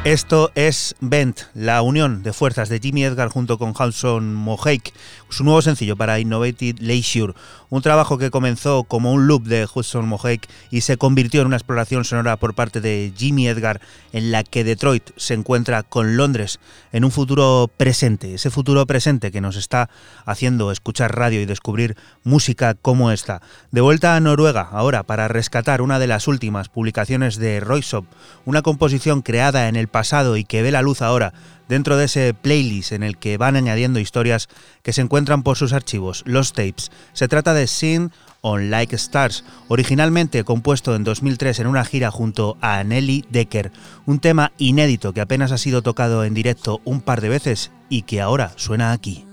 [0.05, 4.93] Esto es Bent, la unión de fuerzas de Jimmy Edgar junto con Hudson Mohawk,
[5.31, 7.33] su nuevo sencillo para Innovated Leisure,
[7.71, 11.57] un trabajo que comenzó como un loop de Hudson Mohawk y se convirtió en una
[11.57, 13.81] exploración sonora por parte de Jimmy Edgar
[14.13, 16.61] en la que Detroit se encuentra con Londres
[16.93, 19.89] en un futuro presente, ese futuro presente que nos está
[20.27, 23.41] haciendo escuchar radio y descubrir música como esta.
[23.73, 28.05] De vuelta a Noruega ahora para rescatar una de las últimas publicaciones de Roysop,
[28.45, 31.33] una composición creada en el pasado y que ve la luz ahora
[31.69, 34.49] dentro de ese playlist en el que van añadiendo historias
[34.83, 36.91] que se encuentran por sus archivos, los tapes.
[37.13, 42.59] Se trata de Sin on Like Stars, originalmente compuesto en 2003 en una gira junto
[42.61, 43.71] a Nelly Decker,
[44.05, 48.03] un tema inédito que apenas ha sido tocado en directo un par de veces y
[48.03, 49.25] que ahora suena aquí.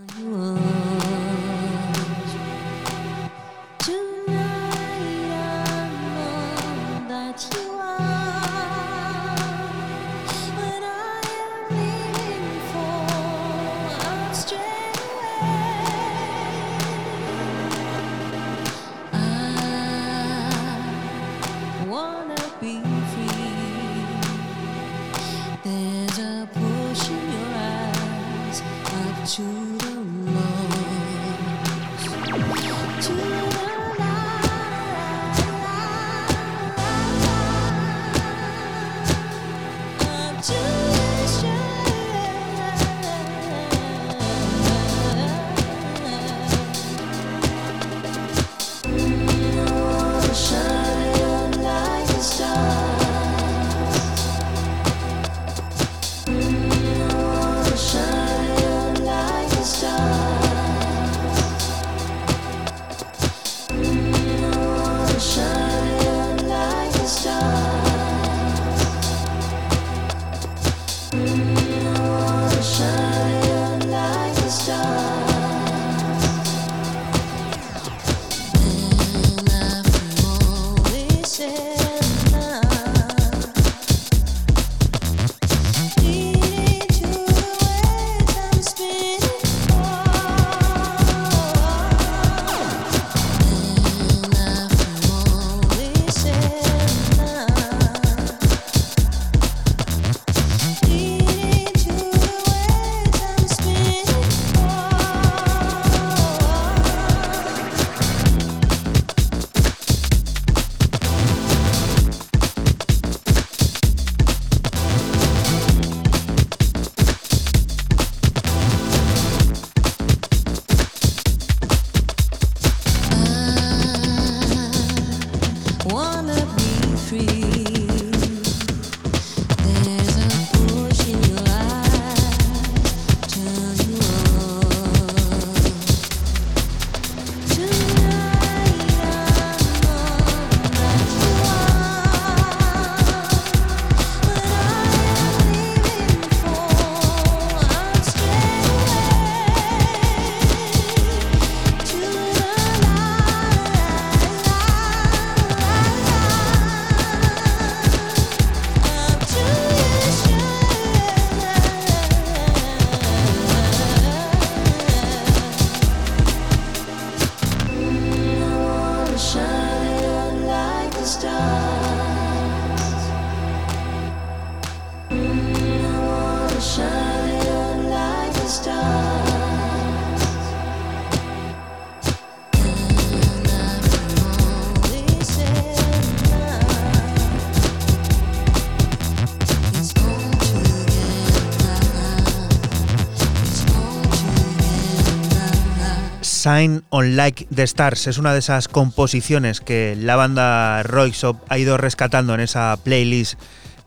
[196.41, 198.07] Sign on Like the Stars.
[198.07, 203.39] Es una de esas composiciones que la banda Royce ha ido rescatando en esa playlist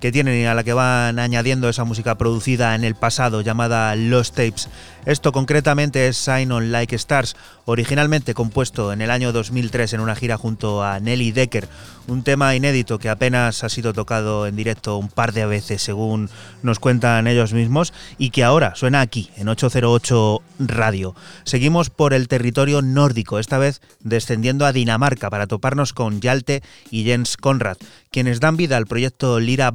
[0.04, 3.96] que tienen y a la que van añadiendo esa música producida en el pasado llamada
[3.96, 4.68] Los Tapes.
[5.06, 10.14] Esto concretamente es Sign on Like Stars, originalmente compuesto en el año 2003 en una
[10.14, 11.68] gira junto a Nelly Decker,
[12.06, 16.28] un tema inédito que apenas ha sido tocado en directo un par de veces según
[16.62, 21.14] nos cuentan ellos mismos y que ahora suena aquí en 808 Radio.
[21.44, 27.04] Seguimos por el territorio nórdico, esta vez descendiendo a Dinamarca para toparnos con Yalte y
[27.04, 27.76] Jens Conrad,
[28.10, 29.70] quienes dan vida al proyecto Lira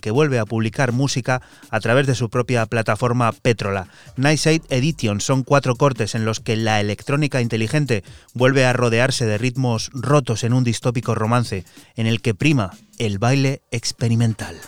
[0.00, 1.40] Que vuelve a publicar música
[1.70, 3.88] a través de su propia plataforma Petrola.
[4.16, 8.04] Night Edition son cuatro cortes en los que la electrónica inteligente
[8.34, 11.64] vuelve a rodearse de ritmos rotos en un distópico romance
[11.96, 14.60] en el que prima el baile experimental.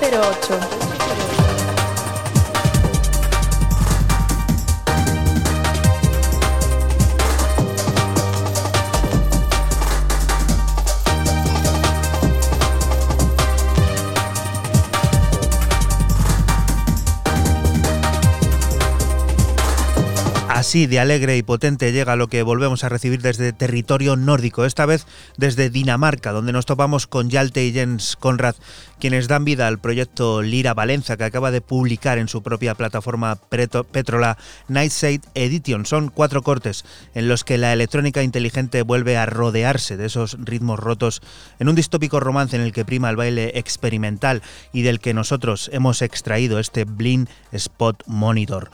[0.00, 0.78] 808.
[20.68, 24.84] Así de alegre y potente llega lo que volvemos a recibir desde territorio nórdico, esta
[24.84, 25.06] vez
[25.38, 28.54] desde Dinamarca, donde nos topamos con Yalte y Jens Conrad,
[28.98, 33.36] quienes dan vida al proyecto Lira Valencia, que acaba de publicar en su propia plataforma
[33.36, 34.38] Petrola
[34.68, 35.86] Nightside Edition.
[35.86, 36.84] Son cuatro cortes
[37.14, 41.22] en los que la electrónica inteligente vuelve a rodearse de esos ritmos rotos
[41.58, 44.42] en un distópico romance en el que prima el baile experimental
[44.72, 48.70] y del que nosotros hemos extraído este Blind Spot Monitor.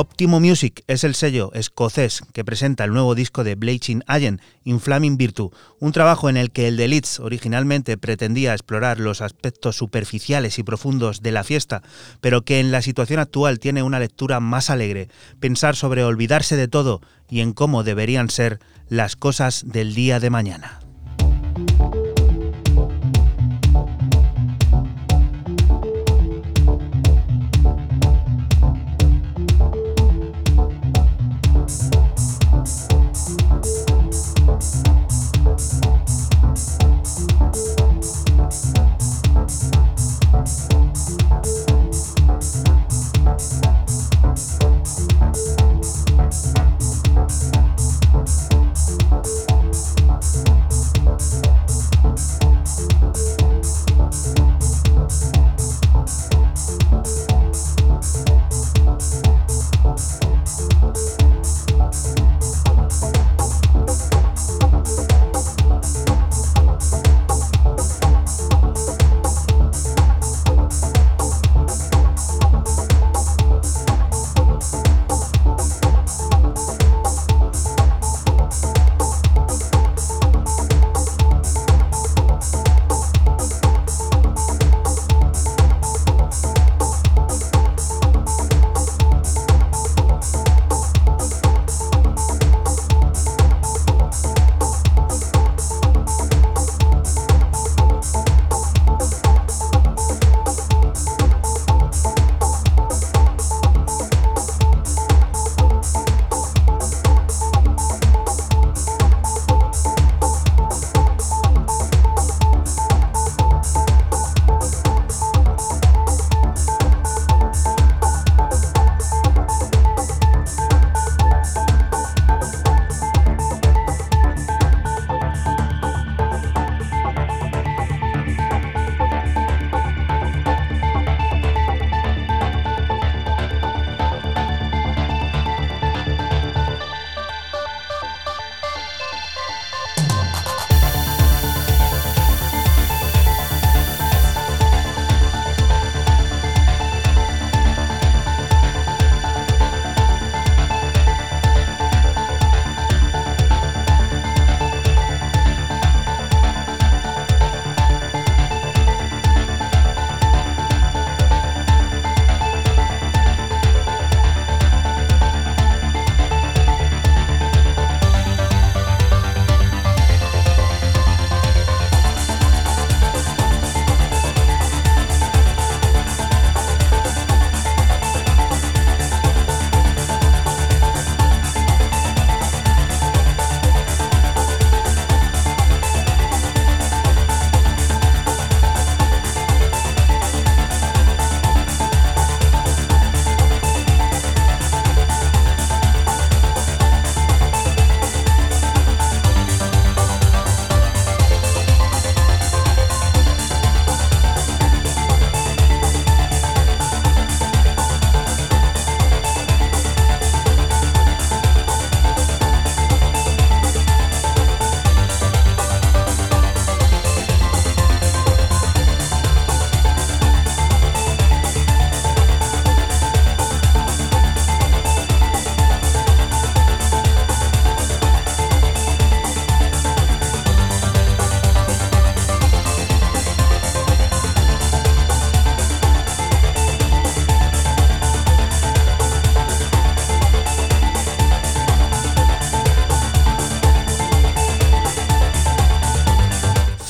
[0.00, 5.16] Optimo Music es el sello escocés que presenta el nuevo disco de Blazing Allen, Inflaming
[5.16, 5.50] Virtue,
[5.80, 10.62] un trabajo en el que el de Leeds originalmente pretendía explorar los aspectos superficiales y
[10.62, 11.82] profundos de la fiesta,
[12.20, 15.08] pero que en la situación actual tiene una lectura más alegre,
[15.40, 20.30] pensar sobre olvidarse de todo y en cómo deberían ser las cosas del día de
[20.30, 20.78] mañana.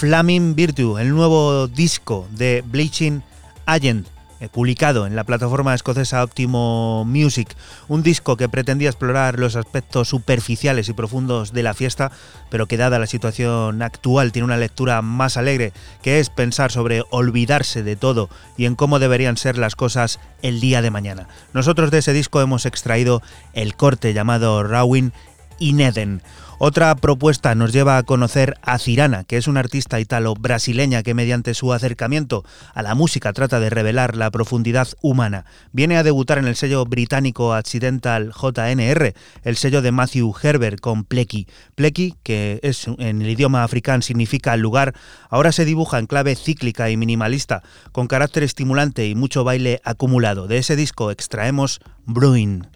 [0.09, 3.21] Flaming Virtue, el nuevo disco de Bleaching
[3.67, 4.07] Agent,
[4.41, 7.55] eh, publicado en la plataforma escocesa Optimo Music,
[7.89, 12.11] un disco que pretendía explorar los aspectos superficiales y profundos de la fiesta,
[12.49, 17.03] pero que dada la situación actual tiene una lectura más alegre, que es pensar sobre
[17.11, 21.29] olvidarse de todo y en cómo deberían ser las cosas el día de mañana.
[21.53, 23.21] Nosotros de ese disco hemos extraído
[23.53, 25.13] el corte llamado Rawin
[25.59, 26.23] Ineden.
[26.61, 31.55] Otra propuesta nos lleva a conocer a Cirana, que es una artista italo-brasileña que mediante
[31.55, 32.45] su acercamiento
[32.75, 35.45] a la música trata de revelar la profundidad humana.
[35.71, 39.15] Viene a debutar en el sello británico Accidental JNR,
[39.45, 41.47] el sello de Matthew Herbert con Pleki.
[41.77, 44.97] Pleki, que es en el idioma africano significa lugar,
[45.31, 47.63] ahora se dibuja en clave cíclica y minimalista,
[47.93, 50.49] con carácter estimulante y mucho baile acumulado.
[50.49, 52.67] De ese disco extraemos Bruin.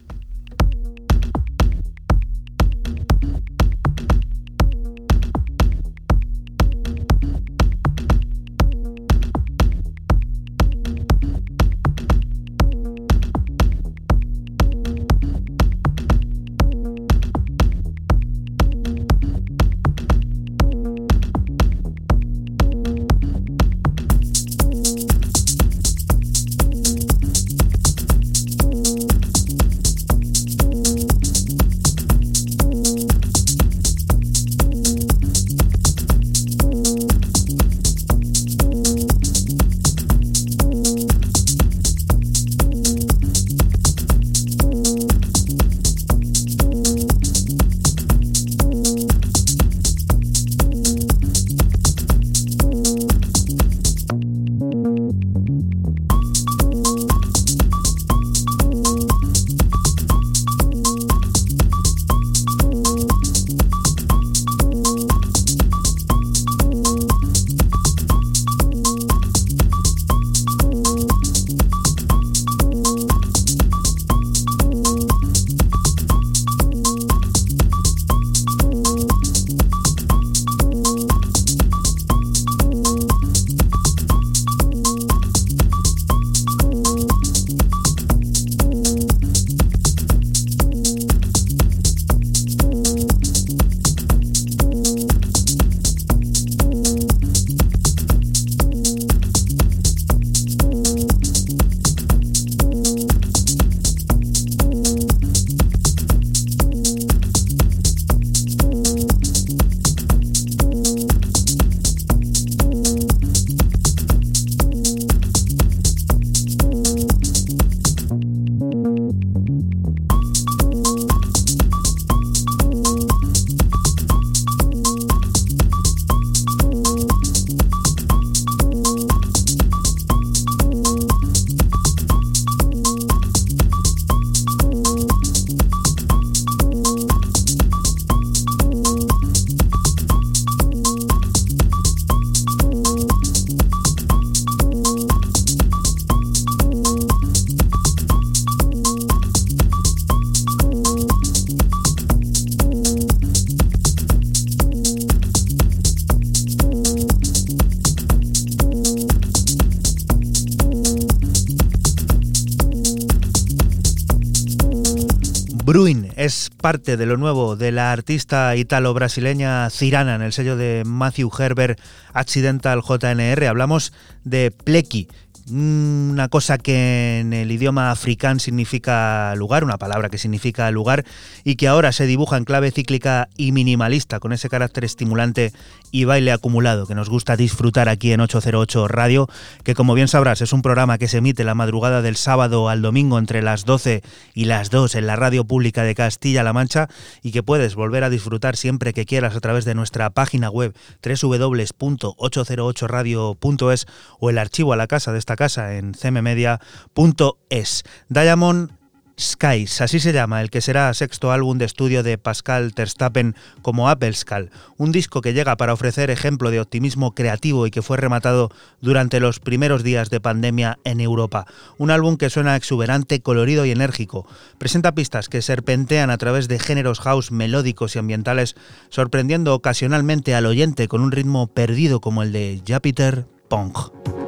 [166.58, 171.80] Parte de lo nuevo de la artista italo-brasileña Cirana en el sello de Matthew Herbert
[172.12, 173.46] Accidental JNR.
[173.46, 175.08] Hablamos de Pleki,
[175.52, 181.04] una cosa que en el idioma africán significa lugar, una palabra que significa lugar,
[181.44, 185.52] y que ahora se dibuja en clave cíclica y minimalista, con ese carácter estimulante
[185.90, 189.28] y baile acumulado que nos gusta disfrutar aquí en 808 Radio,
[189.62, 192.82] que como bien sabrás es un programa que se emite la madrugada del sábado al
[192.82, 194.02] domingo entre las 12
[194.34, 196.88] y las 2 en la radio pública de Castilla-La Mancha
[197.22, 200.74] y que puedes volver a disfrutar siempre que quieras a través de nuestra página web
[201.04, 203.86] www.808radio.es
[204.18, 207.82] o el archivo a la casa de esta casa en cmmedia.es.
[208.08, 208.70] Diamond
[209.18, 213.88] Skies, así se llama, el que será sexto álbum de estudio de Pascal Terstappen como
[213.88, 218.50] Appelscal, un disco que llega para ofrecer ejemplo de optimismo creativo y que fue rematado
[218.80, 221.46] durante los primeros días de pandemia en Europa.
[221.76, 224.24] Un álbum que suena exuberante, colorido y enérgico.
[224.58, 228.54] Presenta pistas que serpentean a través de géneros house melódicos y ambientales,
[228.90, 234.21] sorprendiendo ocasionalmente al oyente con un ritmo perdido como el de Jupiter Pong.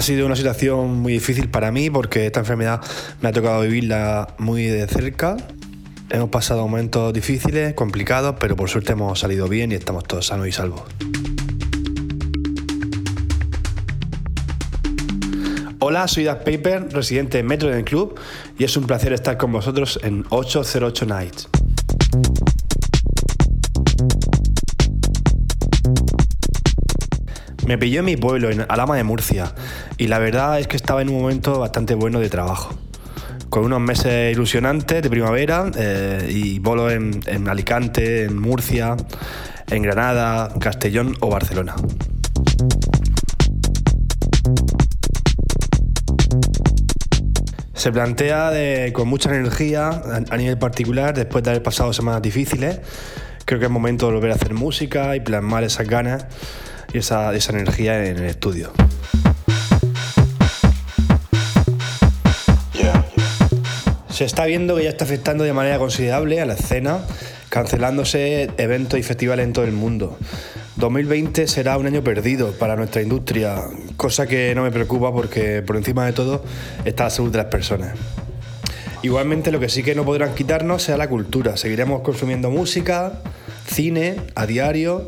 [0.00, 2.80] Ha sido una situación muy difícil para mí porque esta enfermedad
[3.20, 5.36] me ha tocado vivirla muy de cerca.
[6.08, 10.48] Hemos pasado momentos difíciles, complicados, pero por suerte hemos salido bien y estamos todos sanos
[10.48, 10.84] y salvos.
[15.80, 18.18] Hola, soy Das Paper, residente de Metro del Club,
[18.58, 21.48] y es un placer estar con vosotros en 808 Nights.
[27.66, 29.54] Me pilló en mi pueblo, en Alama de Murcia,
[30.00, 32.74] y la verdad es que estaba en un momento bastante bueno de trabajo.
[33.50, 38.96] Con unos meses ilusionantes de primavera eh, y bolos en, Alicante, en Murcia,
[39.68, 41.74] en Granada, Castellón o Barcelona.
[47.74, 48.52] Se plantea
[48.94, 52.80] con mucha energía a, nivel particular, después de haber pasado semanas difíciles.
[53.44, 56.24] Creo que es momento de volver a hacer música y plasmar esas ganas
[56.94, 58.72] y esa energía en el estudio.
[64.20, 66.98] Se está viendo que ya está afectando de manera considerable a la escena,
[67.48, 70.18] cancelándose eventos y festivales en todo el mundo.
[70.76, 73.62] 2020 será un año perdido para nuestra industria,
[73.96, 76.44] cosa que no me preocupa porque por encima de todo
[76.84, 77.94] está la salud de las personas.
[79.00, 81.56] Igualmente lo que sí que no podrán quitarnos sea la cultura.
[81.56, 83.22] Seguiremos consumiendo música,
[83.68, 85.06] cine a diario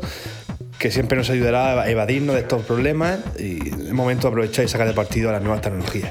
[0.79, 4.69] que siempre nos ayudará a evadirnos de estos problemas y es momento de aprovechar y
[4.69, 6.09] sacar de partido a las nuevas tecnologías.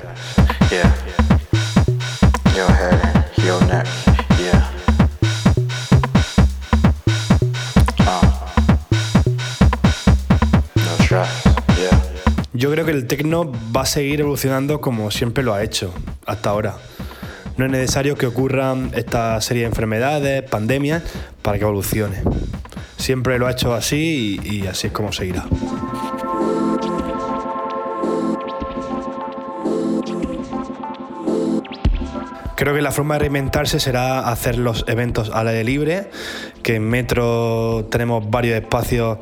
[12.63, 15.93] Yo creo que el tecno va a seguir evolucionando como siempre lo ha hecho
[16.27, 16.77] hasta ahora.
[17.57, 21.03] No es necesario que ocurran esta serie de enfermedades, pandemias,
[21.43, 22.23] para que evolucione.
[22.99, 25.45] Siempre lo ha hecho así y, así es como seguirá.
[32.57, 36.11] Creo que la forma de reinventarse será hacer los eventos al aire libre,
[36.63, 39.19] que en Metro tenemos varios espacios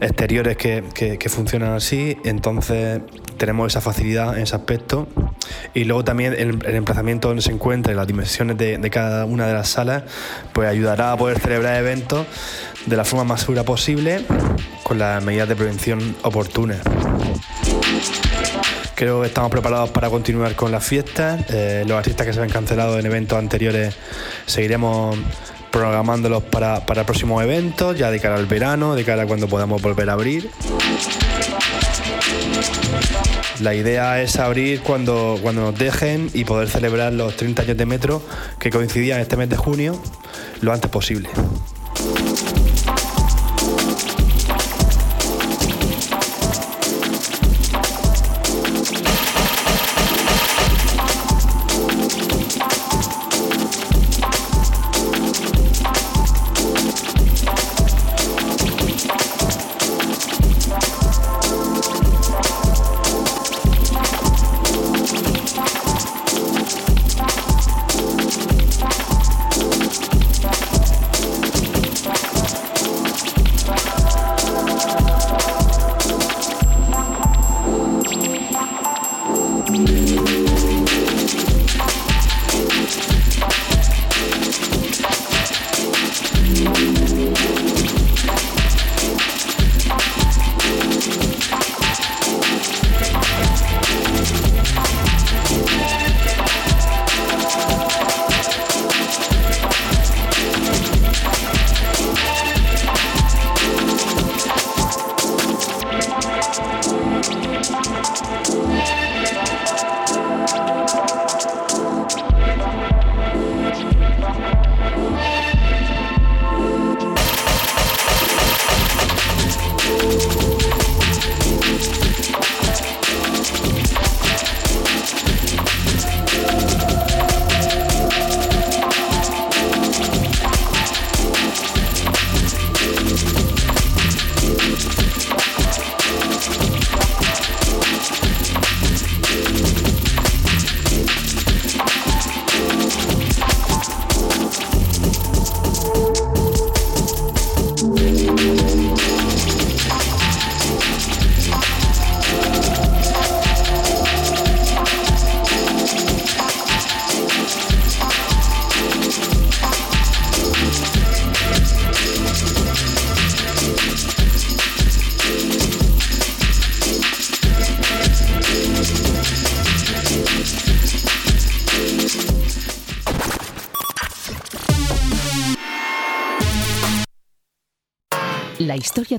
[0.00, 3.00] exteriores que, que, funcionan así, entonces
[3.36, 5.08] tenemos esa facilidad en ese aspecto.
[5.74, 9.54] Y luego también el, emplazamiento donde se encuentre, las dimensiones de, de, cada una de
[9.54, 10.04] las salas,
[10.52, 12.26] pues ayudará a poder celebrar eventos
[12.86, 14.24] de la forma más segura posible,
[14.82, 16.80] con las medidas de prevención oportunas.
[19.00, 21.46] Creo que estamos preparados para continuar con las fiestas.
[21.48, 23.96] Eh, los artistas que se han cancelado en eventos anteriores
[24.44, 25.16] seguiremos
[25.70, 29.80] programándolos para, para próximos eventos, ya de cara al verano, de cara a cuando podamos
[29.80, 30.50] volver a abrir.
[33.60, 37.86] La idea es abrir cuando, cuando nos dejen y poder celebrar los 30 años de
[37.86, 38.22] metro
[38.58, 39.98] que coincidían este mes de junio
[40.60, 41.30] lo antes posible.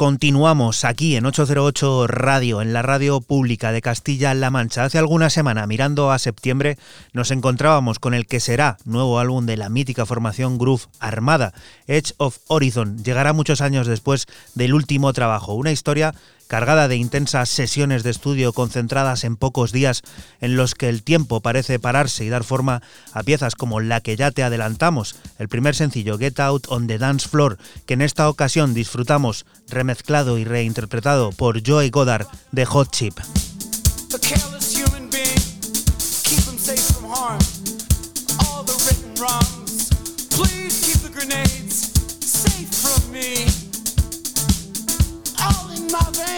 [0.00, 4.84] Continuamos aquí en 808 Radio, en la radio pública de Castilla-La Mancha.
[4.84, 6.78] Hace alguna semana, mirando a septiembre,
[7.12, 11.52] nos encontrábamos con el que será nuevo álbum de la mítica formación Groove Armada,
[11.86, 13.04] Edge of Horizon.
[13.04, 15.52] Llegará muchos años después del último trabajo.
[15.52, 16.14] Una historia
[16.50, 20.02] cargada de intensas sesiones de estudio concentradas en pocos días
[20.40, 22.82] en los que el tiempo parece pararse y dar forma
[23.12, 26.98] a piezas como la que ya te adelantamos, el primer sencillo Get Out on the
[26.98, 27.56] Dance Floor,
[27.86, 33.14] que en esta ocasión disfrutamos remezclado y reinterpretado por Joey Goddard de Hot Chip.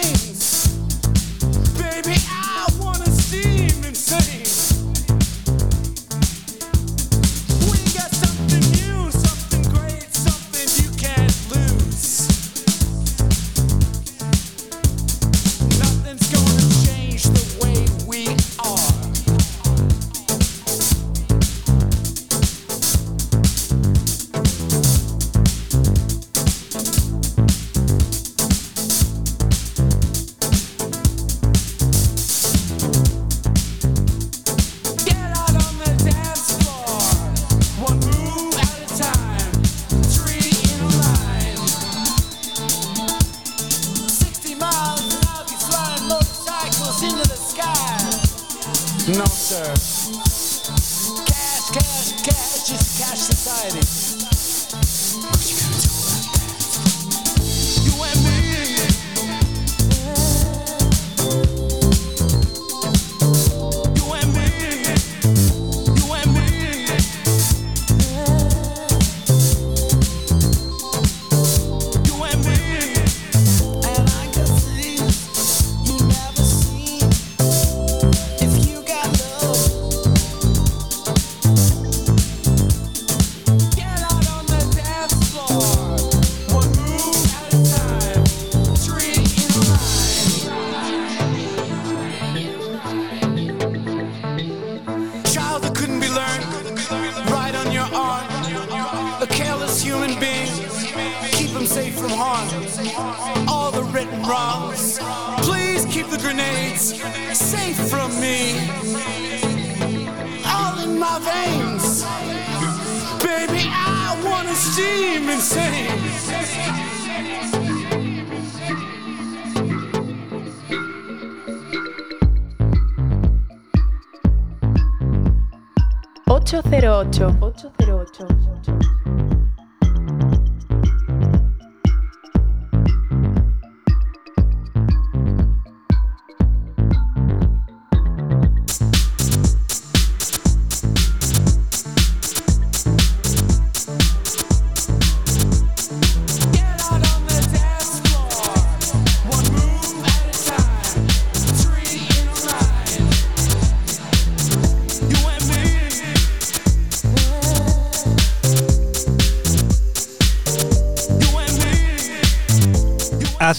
[0.01, 0.22] time.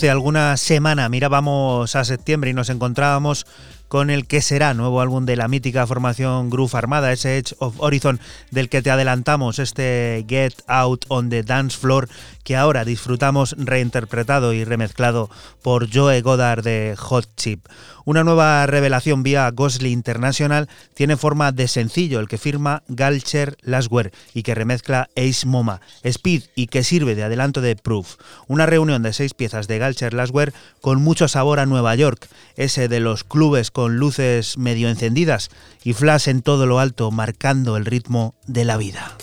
[0.04, 1.08] Hace alguna semana.
[1.08, 3.46] Mirábamos a septiembre y nos encontrábamos
[3.94, 7.76] con el que será nuevo álbum de la mítica formación Groove Armada, ese Edge of
[7.78, 8.18] Horizon
[8.50, 12.08] del que te adelantamos, este Get Out on the Dance Floor
[12.42, 15.30] que ahora disfrutamos reinterpretado y remezclado
[15.62, 17.66] por Joe Goddard de Hot Chip.
[18.04, 24.12] Una nueva revelación vía Ghostly International tiene forma de sencillo, el que firma Galcher Lasware
[24.34, 28.16] y que remezcla Ace Moma, Speed y que sirve de adelanto de Proof.
[28.46, 30.52] Una reunión de seis piezas de Galcher Lasware
[30.82, 35.50] con mucho sabor a Nueva York, ese de los clubes con luces medio encendidas
[35.82, 39.16] y flash en todo lo alto marcando el ritmo de la vida.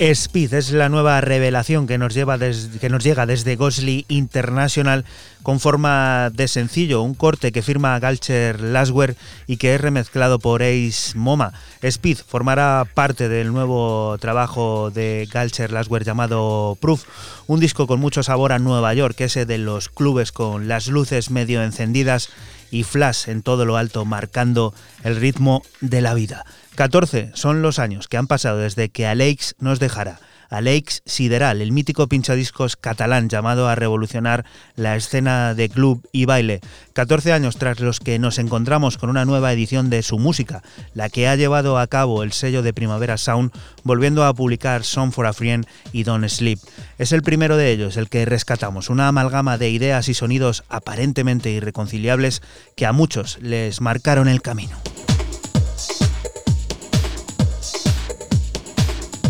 [0.00, 5.04] Speed es la nueva revelación que nos, llega desde Gosley International
[5.42, 9.14] con forma de sencillo, un corte que firma Galcher Lasware
[9.46, 11.52] y que es remezclado por Ace Moma.
[11.82, 17.04] Speed formará parte del nuevo trabajo de Galcher Lasware llamado Proof,
[17.46, 21.30] un disco con mucho sabor a Nueva York, ese de los clubes con las luces
[21.30, 22.30] medio encendidas
[22.70, 26.44] y flash en todo lo alto marcando el ritmo de la vida.
[26.76, 30.20] 14 son los años que han pasado desde que Alex nos dejara.
[30.50, 34.44] Alex Sideral, el mítico pinchadiscos catalán llamado a revolucionar
[34.76, 36.60] la escena de club y baile.
[36.92, 40.62] 14 años tras los que nos encontramos con una nueva edición de su música,
[40.92, 43.52] la que ha llevado a cabo el sello de Primavera Sound,
[43.84, 46.58] volviendo a publicar Song for a Friend y Don't Sleep.
[46.98, 51.50] Es el primero de ellos el que rescatamos, una amalgama de ideas y sonidos aparentemente
[51.50, 52.42] irreconciliables
[52.76, 54.76] que a muchos les marcaron el camino.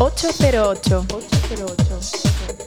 [0.01, 1.05] 808.
[1.51, 2.60] 808.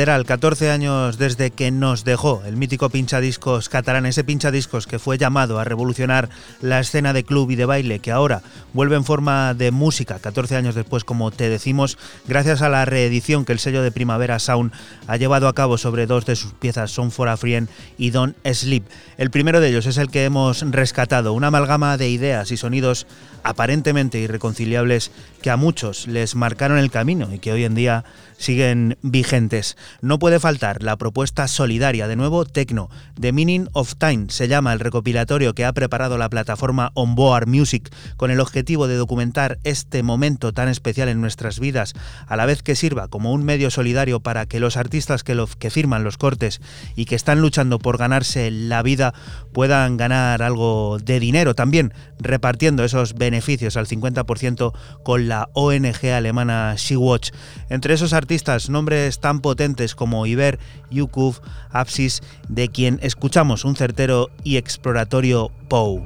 [0.00, 5.18] Sideral, 14 años desde que nos dejó el mítico pinchadiscos catalán, ese pinchadiscos que fue
[5.18, 6.30] llamado a revolucionar
[6.62, 8.40] la escena de club y de baile, que ahora
[8.72, 13.44] vuelve en forma de música, 14 años después, como te decimos, gracias a la reedición
[13.44, 14.72] que el sello de Primavera Sound
[15.06, 17.68] ha llevado a cabo sobre dos de sus piezas, Son for a Frien
[17.98, 18.84] y Don't Sleep.
[19.16, 23.06] El primero de ellos es el que hemos rescatado, una amalgama de ideas y sonidos
[23.42, 25.10] aparentemente irreconciliables
[25.42, 28.04] que a muchos les marcaron el camino y que hoy en día
[28.36, 29.76] siguen vigentes.
[30.00, 32.88] No puede faltar la propuesta solidaria, de nuevo Tecno.
[33.20, 37.90] The Meaning of Time se llama el recopilatorio que ha preparado la plataforma Onboard Music
[38.16, 41.94] con el objetivo de documentar este momento tan especial en nuestras vidas,
[42.26, 45.46] a la vez que sirva como un medio solidario para que los artistas que, lo,
[45.46, 46.60] que firman los cortes
[46.94, 49.14] y que están luchando por ganarse la vida
[49.52, 54.72] puedan ganar algo de dinero también, repartiendo esos beneficios al 50%
[55.02, 57.30] con la ONG alemana She-Watch.
[57.70, 60.58] Entre esos artistas nombres tan potentes como Iber,
[60.90, 66.02] Yukuf, Apsis, de quien escuchamos un certero y exploratorio Pou.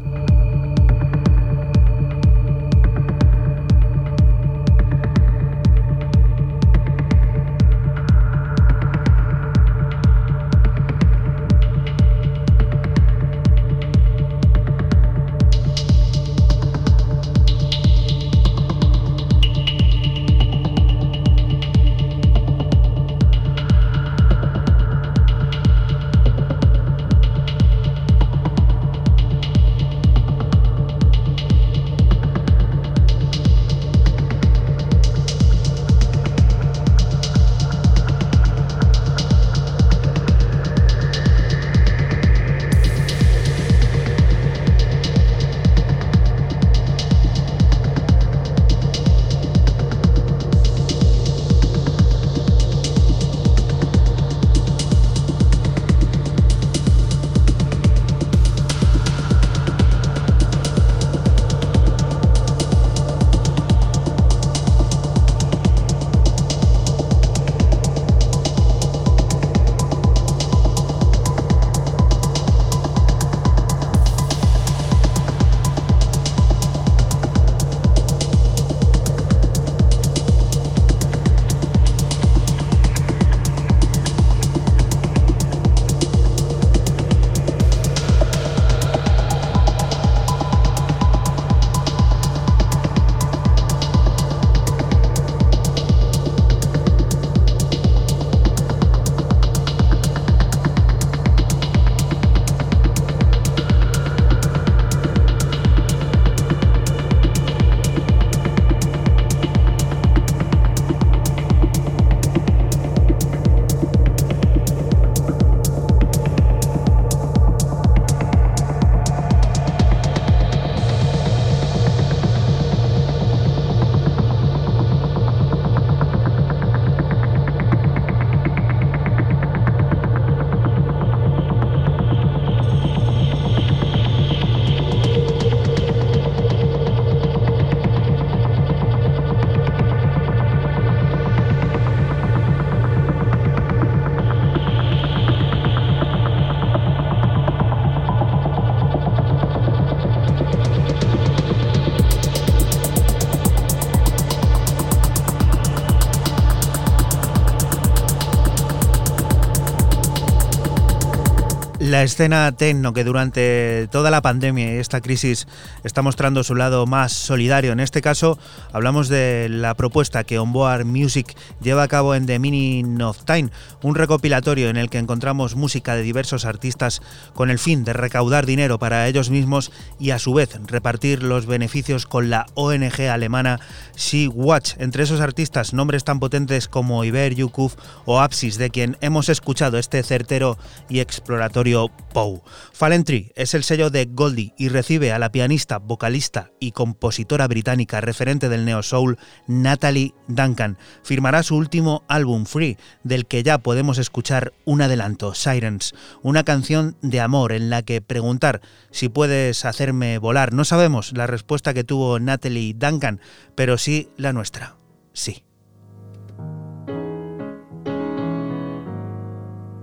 [162.05, 165.47] Escena techno que durante toda la pandemia y esta crisis
[165.83, 167.73] está mostrando su lado más solidario.
[167.73, 168.39] En este caso
[168.73, 173.51] hablamos de la propuesta que Onboard Music lleva a cabo en The Meaning of Time,
[173.83, 177.03] un recopilatorio en el que encontramos música de diversos artistas
[177.35, 181.47] con el fin de recaudar dinero para ellos mismos y a su vez repartir los
[181.47, 183.61] beneficios con la ONG alemana
[183.97, 184.75] Sea Watch.
[184.79, 187.75] Entre esos artistas nombres tan potentes como Iber Yukuf
[188.05, 190.59] o Apsis, de quien hemos escuchado este certero
[190.89, 192.43] y exploratorio Pou.
[192.73, 197.49] Fallen Tree es el sello de Goldie y recibe a la pianista, vocalista y compositora
[197.49, 199.19] británica referente del neo soul
[199.49, 200.79] Natalie Duncan.
[201.03, 206.97] Firmará su último álbum Free, del que ya podemos escuchar un adelanto, Sirens, una canción
[207.03, 208.61] de amor en la que preguntar
[208.91, 210.53] si puedes hacerme volar.
[210.53, 213.21] No sabemos la respuesta que tuvo Natalie Duncan,
[213.57, 214.77] pero sí la nuestra.
[215.13, 215.45] Sí.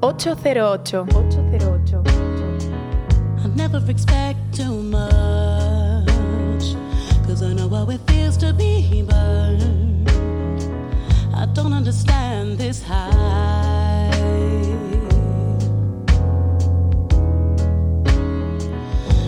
[0.03, 0.95] 808.
[3.43, 6.07] I never expect too much.
[7.27, 10.09] Cause I know how it feels to be burned.
[11.35, 14.09] I don't understand this high.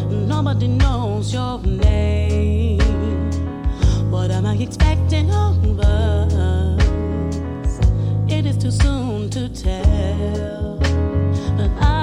[0.10, 2.80] Nobody knows your name.
[4.10, 6.63] What am I expecting over?
[8.34, 10.78] it is too soon to tell.
[11.58, 12.03] But I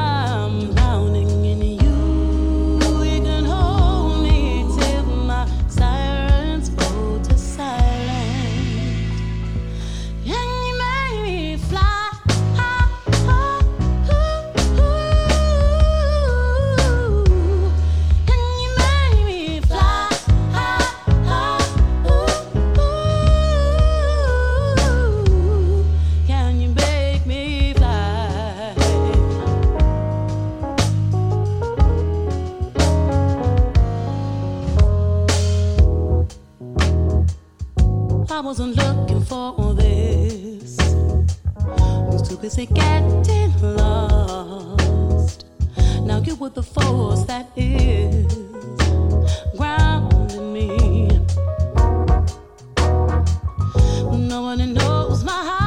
[38.51, 40.77] wasn't looking for all this.
[42.11, 45.45] Was too busy getting lost.
[46.03, 48.27] Now you were the force that is
[49.57, 50.67] grounding me.
[54.29, 55.60] No one knows my heart.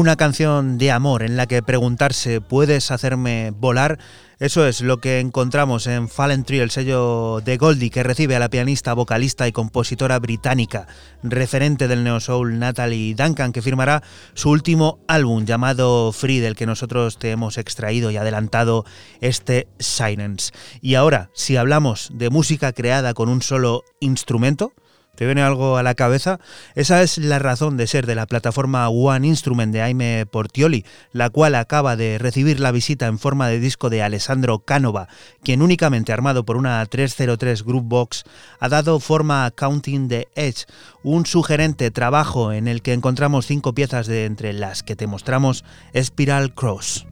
[0.00, 3.98] Una canción de amor en la que preguntarse ¿puedes hacerme volar?
[4.38, 8.38] Eso es lo que encontramos en Fallen Tree, el sello de Goldie, que recibe a
[8.38, 10.86] la pianista, vocalista y compositora británica,
[11.22, 14.02] referente del neo soul Natalie Duncan, que firmará
[14.32, 18.86] su último álbum llamado Free, del que nosotros te hemos extraído y adelantado
[19.20, 20.50] este Silence.
[20.80, 24.72] Y ahora, si hablamos de música creada con un solo instrumento,
[25.20, 26.40] ¿Te viene algo a la cabeza?
[26.74, 31.28] Esa es la razón de ser de la plataforma One Instrument de Jaime Portioli, la
[31.28, 35.08] cual acaba de recibir la visita en forma de disco de Alessandro Canova,
[35.42, 38.24] quien únicamente armado por una 303 Group Box
[38.60, 40.64] ha dado forma a Counting the Edge,
[41.02, 45.66] un sugerente trabajo en el que encontramos cinco piezas de entre las que te mostramos
[45.94, 47.06] Spiral Cross.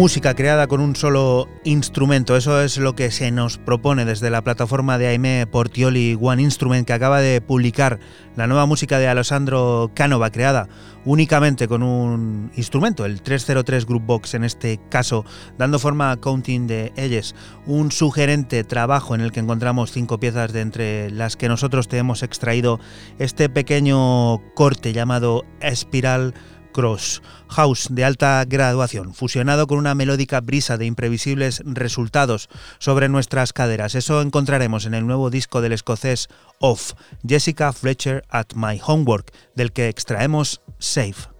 [0.00, 2.34] Música creada con un solo instrumento.
[2.34, 6.86] Eso es lo que se nos propone desde la plataforma de Aime Portioli One Instrument,
[6.86, 8.00] que acaba de publicar
[8.34, 10.70] la nueva música de Alessandro Canova, creada
[11.04, 15.26] únicamente con un instrumento, el 303 Group Box en este caso,
[15.58, 17.34] dando forma a Counting de Edges,
[17.66, 21.98] un sugerente trabajo en el que encontramos cinco piezas de entre las que nosotros te
[21.98, 22.80] hemos extraído
[23.18, 26.32] este pequeño corte llamado Espiral
[26.72, 32.48] Cross, house de alta graduación, fusionado con una melódica brisa de imprevisibles resultados
[32.78, 33.94] sobre nuestras caderas.
[33.94, 36.28] Eso encontraremos en el nuevo disco del escocés
[36.58, 36.92] Off,
[37.26, 41.39] Jessica Fletcher at My Homework, del que extraemos Safe.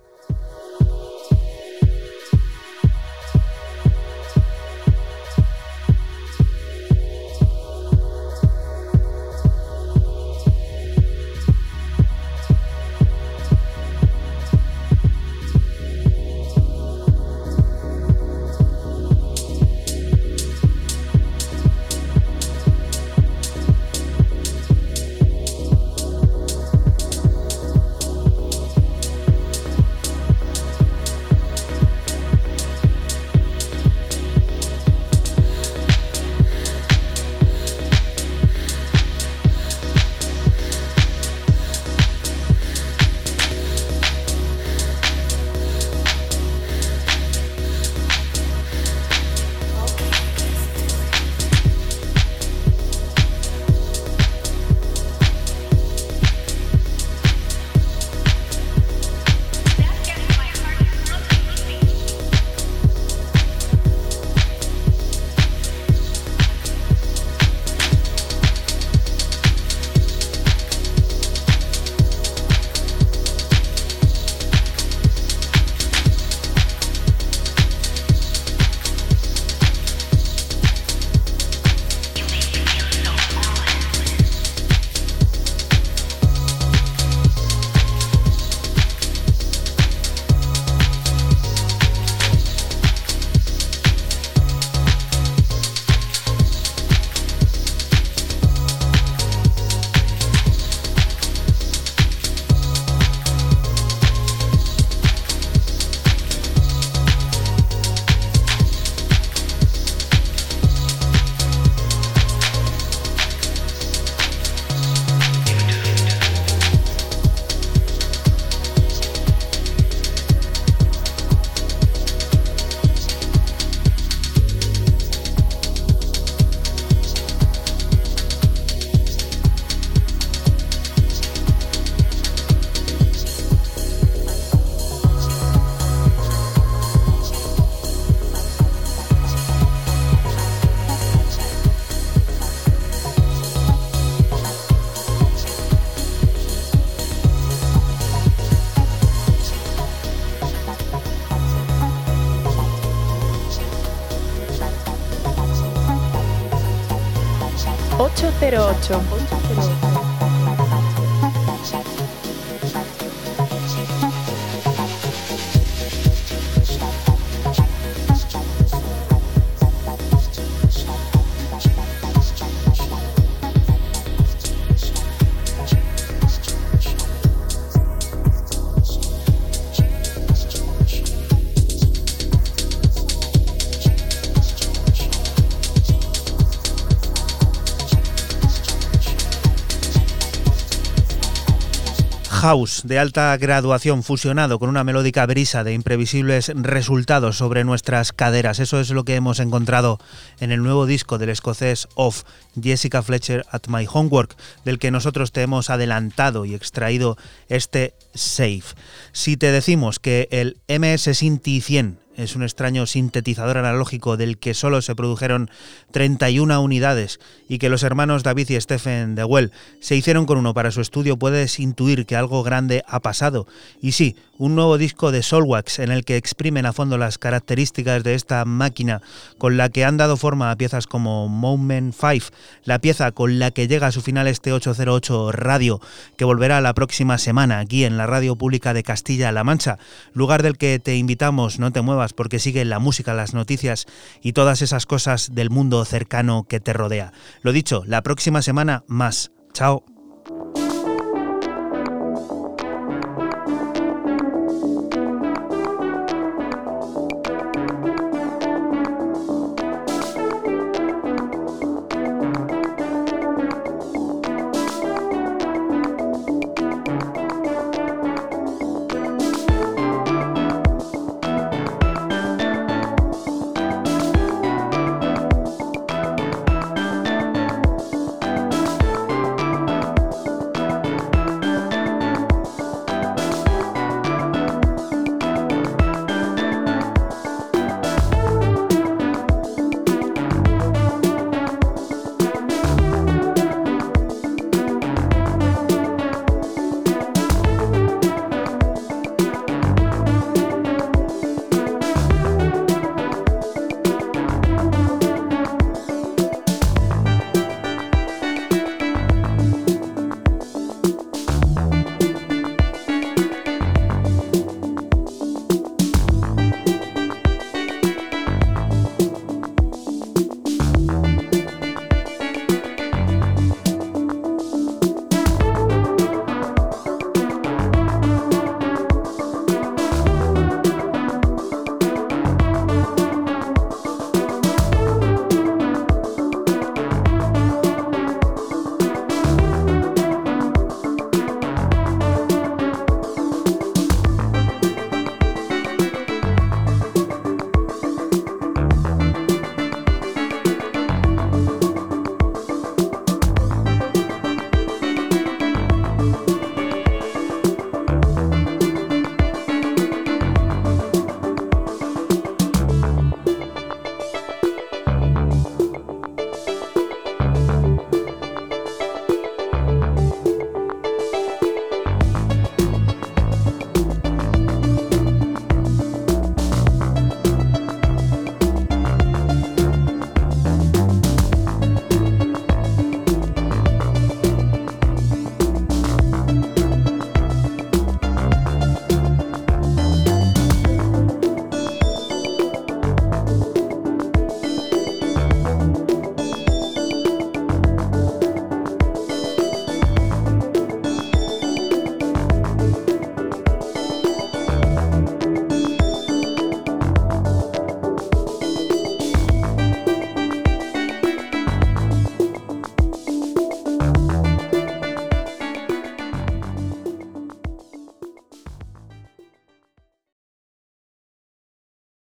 [192.40, 198.60] House de alta graduación fusionado con una melódica brisa de imprevisibles resultados sobre nuestras caderas.
[198.60, 199.98] Eso es lo que hemos encontrado
[200.40, 202.22] en el nuevo disco del escocés Off,
[202.58, 204.34] Jessica Fletcher at My Homework,
[204.64, 207.18] del que nosotros te hemos adelantado y extraído
[207.50, 208.74] este Safe.
[209.12, 214.54] Si te decimos que el MS Sinti 100 es un extraño sintetizador analógico del que
[214.54, 215.50] solo se produjeron
[215.90, 220.70] 31 unidades y que los hermanos David y Stephen Dewell se hicieron con uno para
[220.70, 223.46] su estudio, puedes intuir que algo grande ha pasado.
[223.80, 228.02] Y sí, un nuevo disco de Solwax en el que exprimen a fondo las características
[228.02, 229.02] de esta máquina
[229.36, 232.34] con la que han dado forma a piezas como Moment 5,
[232.64, 235.82] la pieza con la que llega a su final este 808 Radio,
[236.16, 239.78] que volverá la próxima semana aquí en la Radio Pública de Castilla-La Mancha,
[240.14, 243.84] lugar del que te invitamos, no te muevas porque sigue la música, las noticias
[244.22, 247.12] y todas esas cosas del mundo cercano que te rodea.
[247.42, 249.32] Lo dicho, la próxima semana más.
[249.52, 249.89] Chao.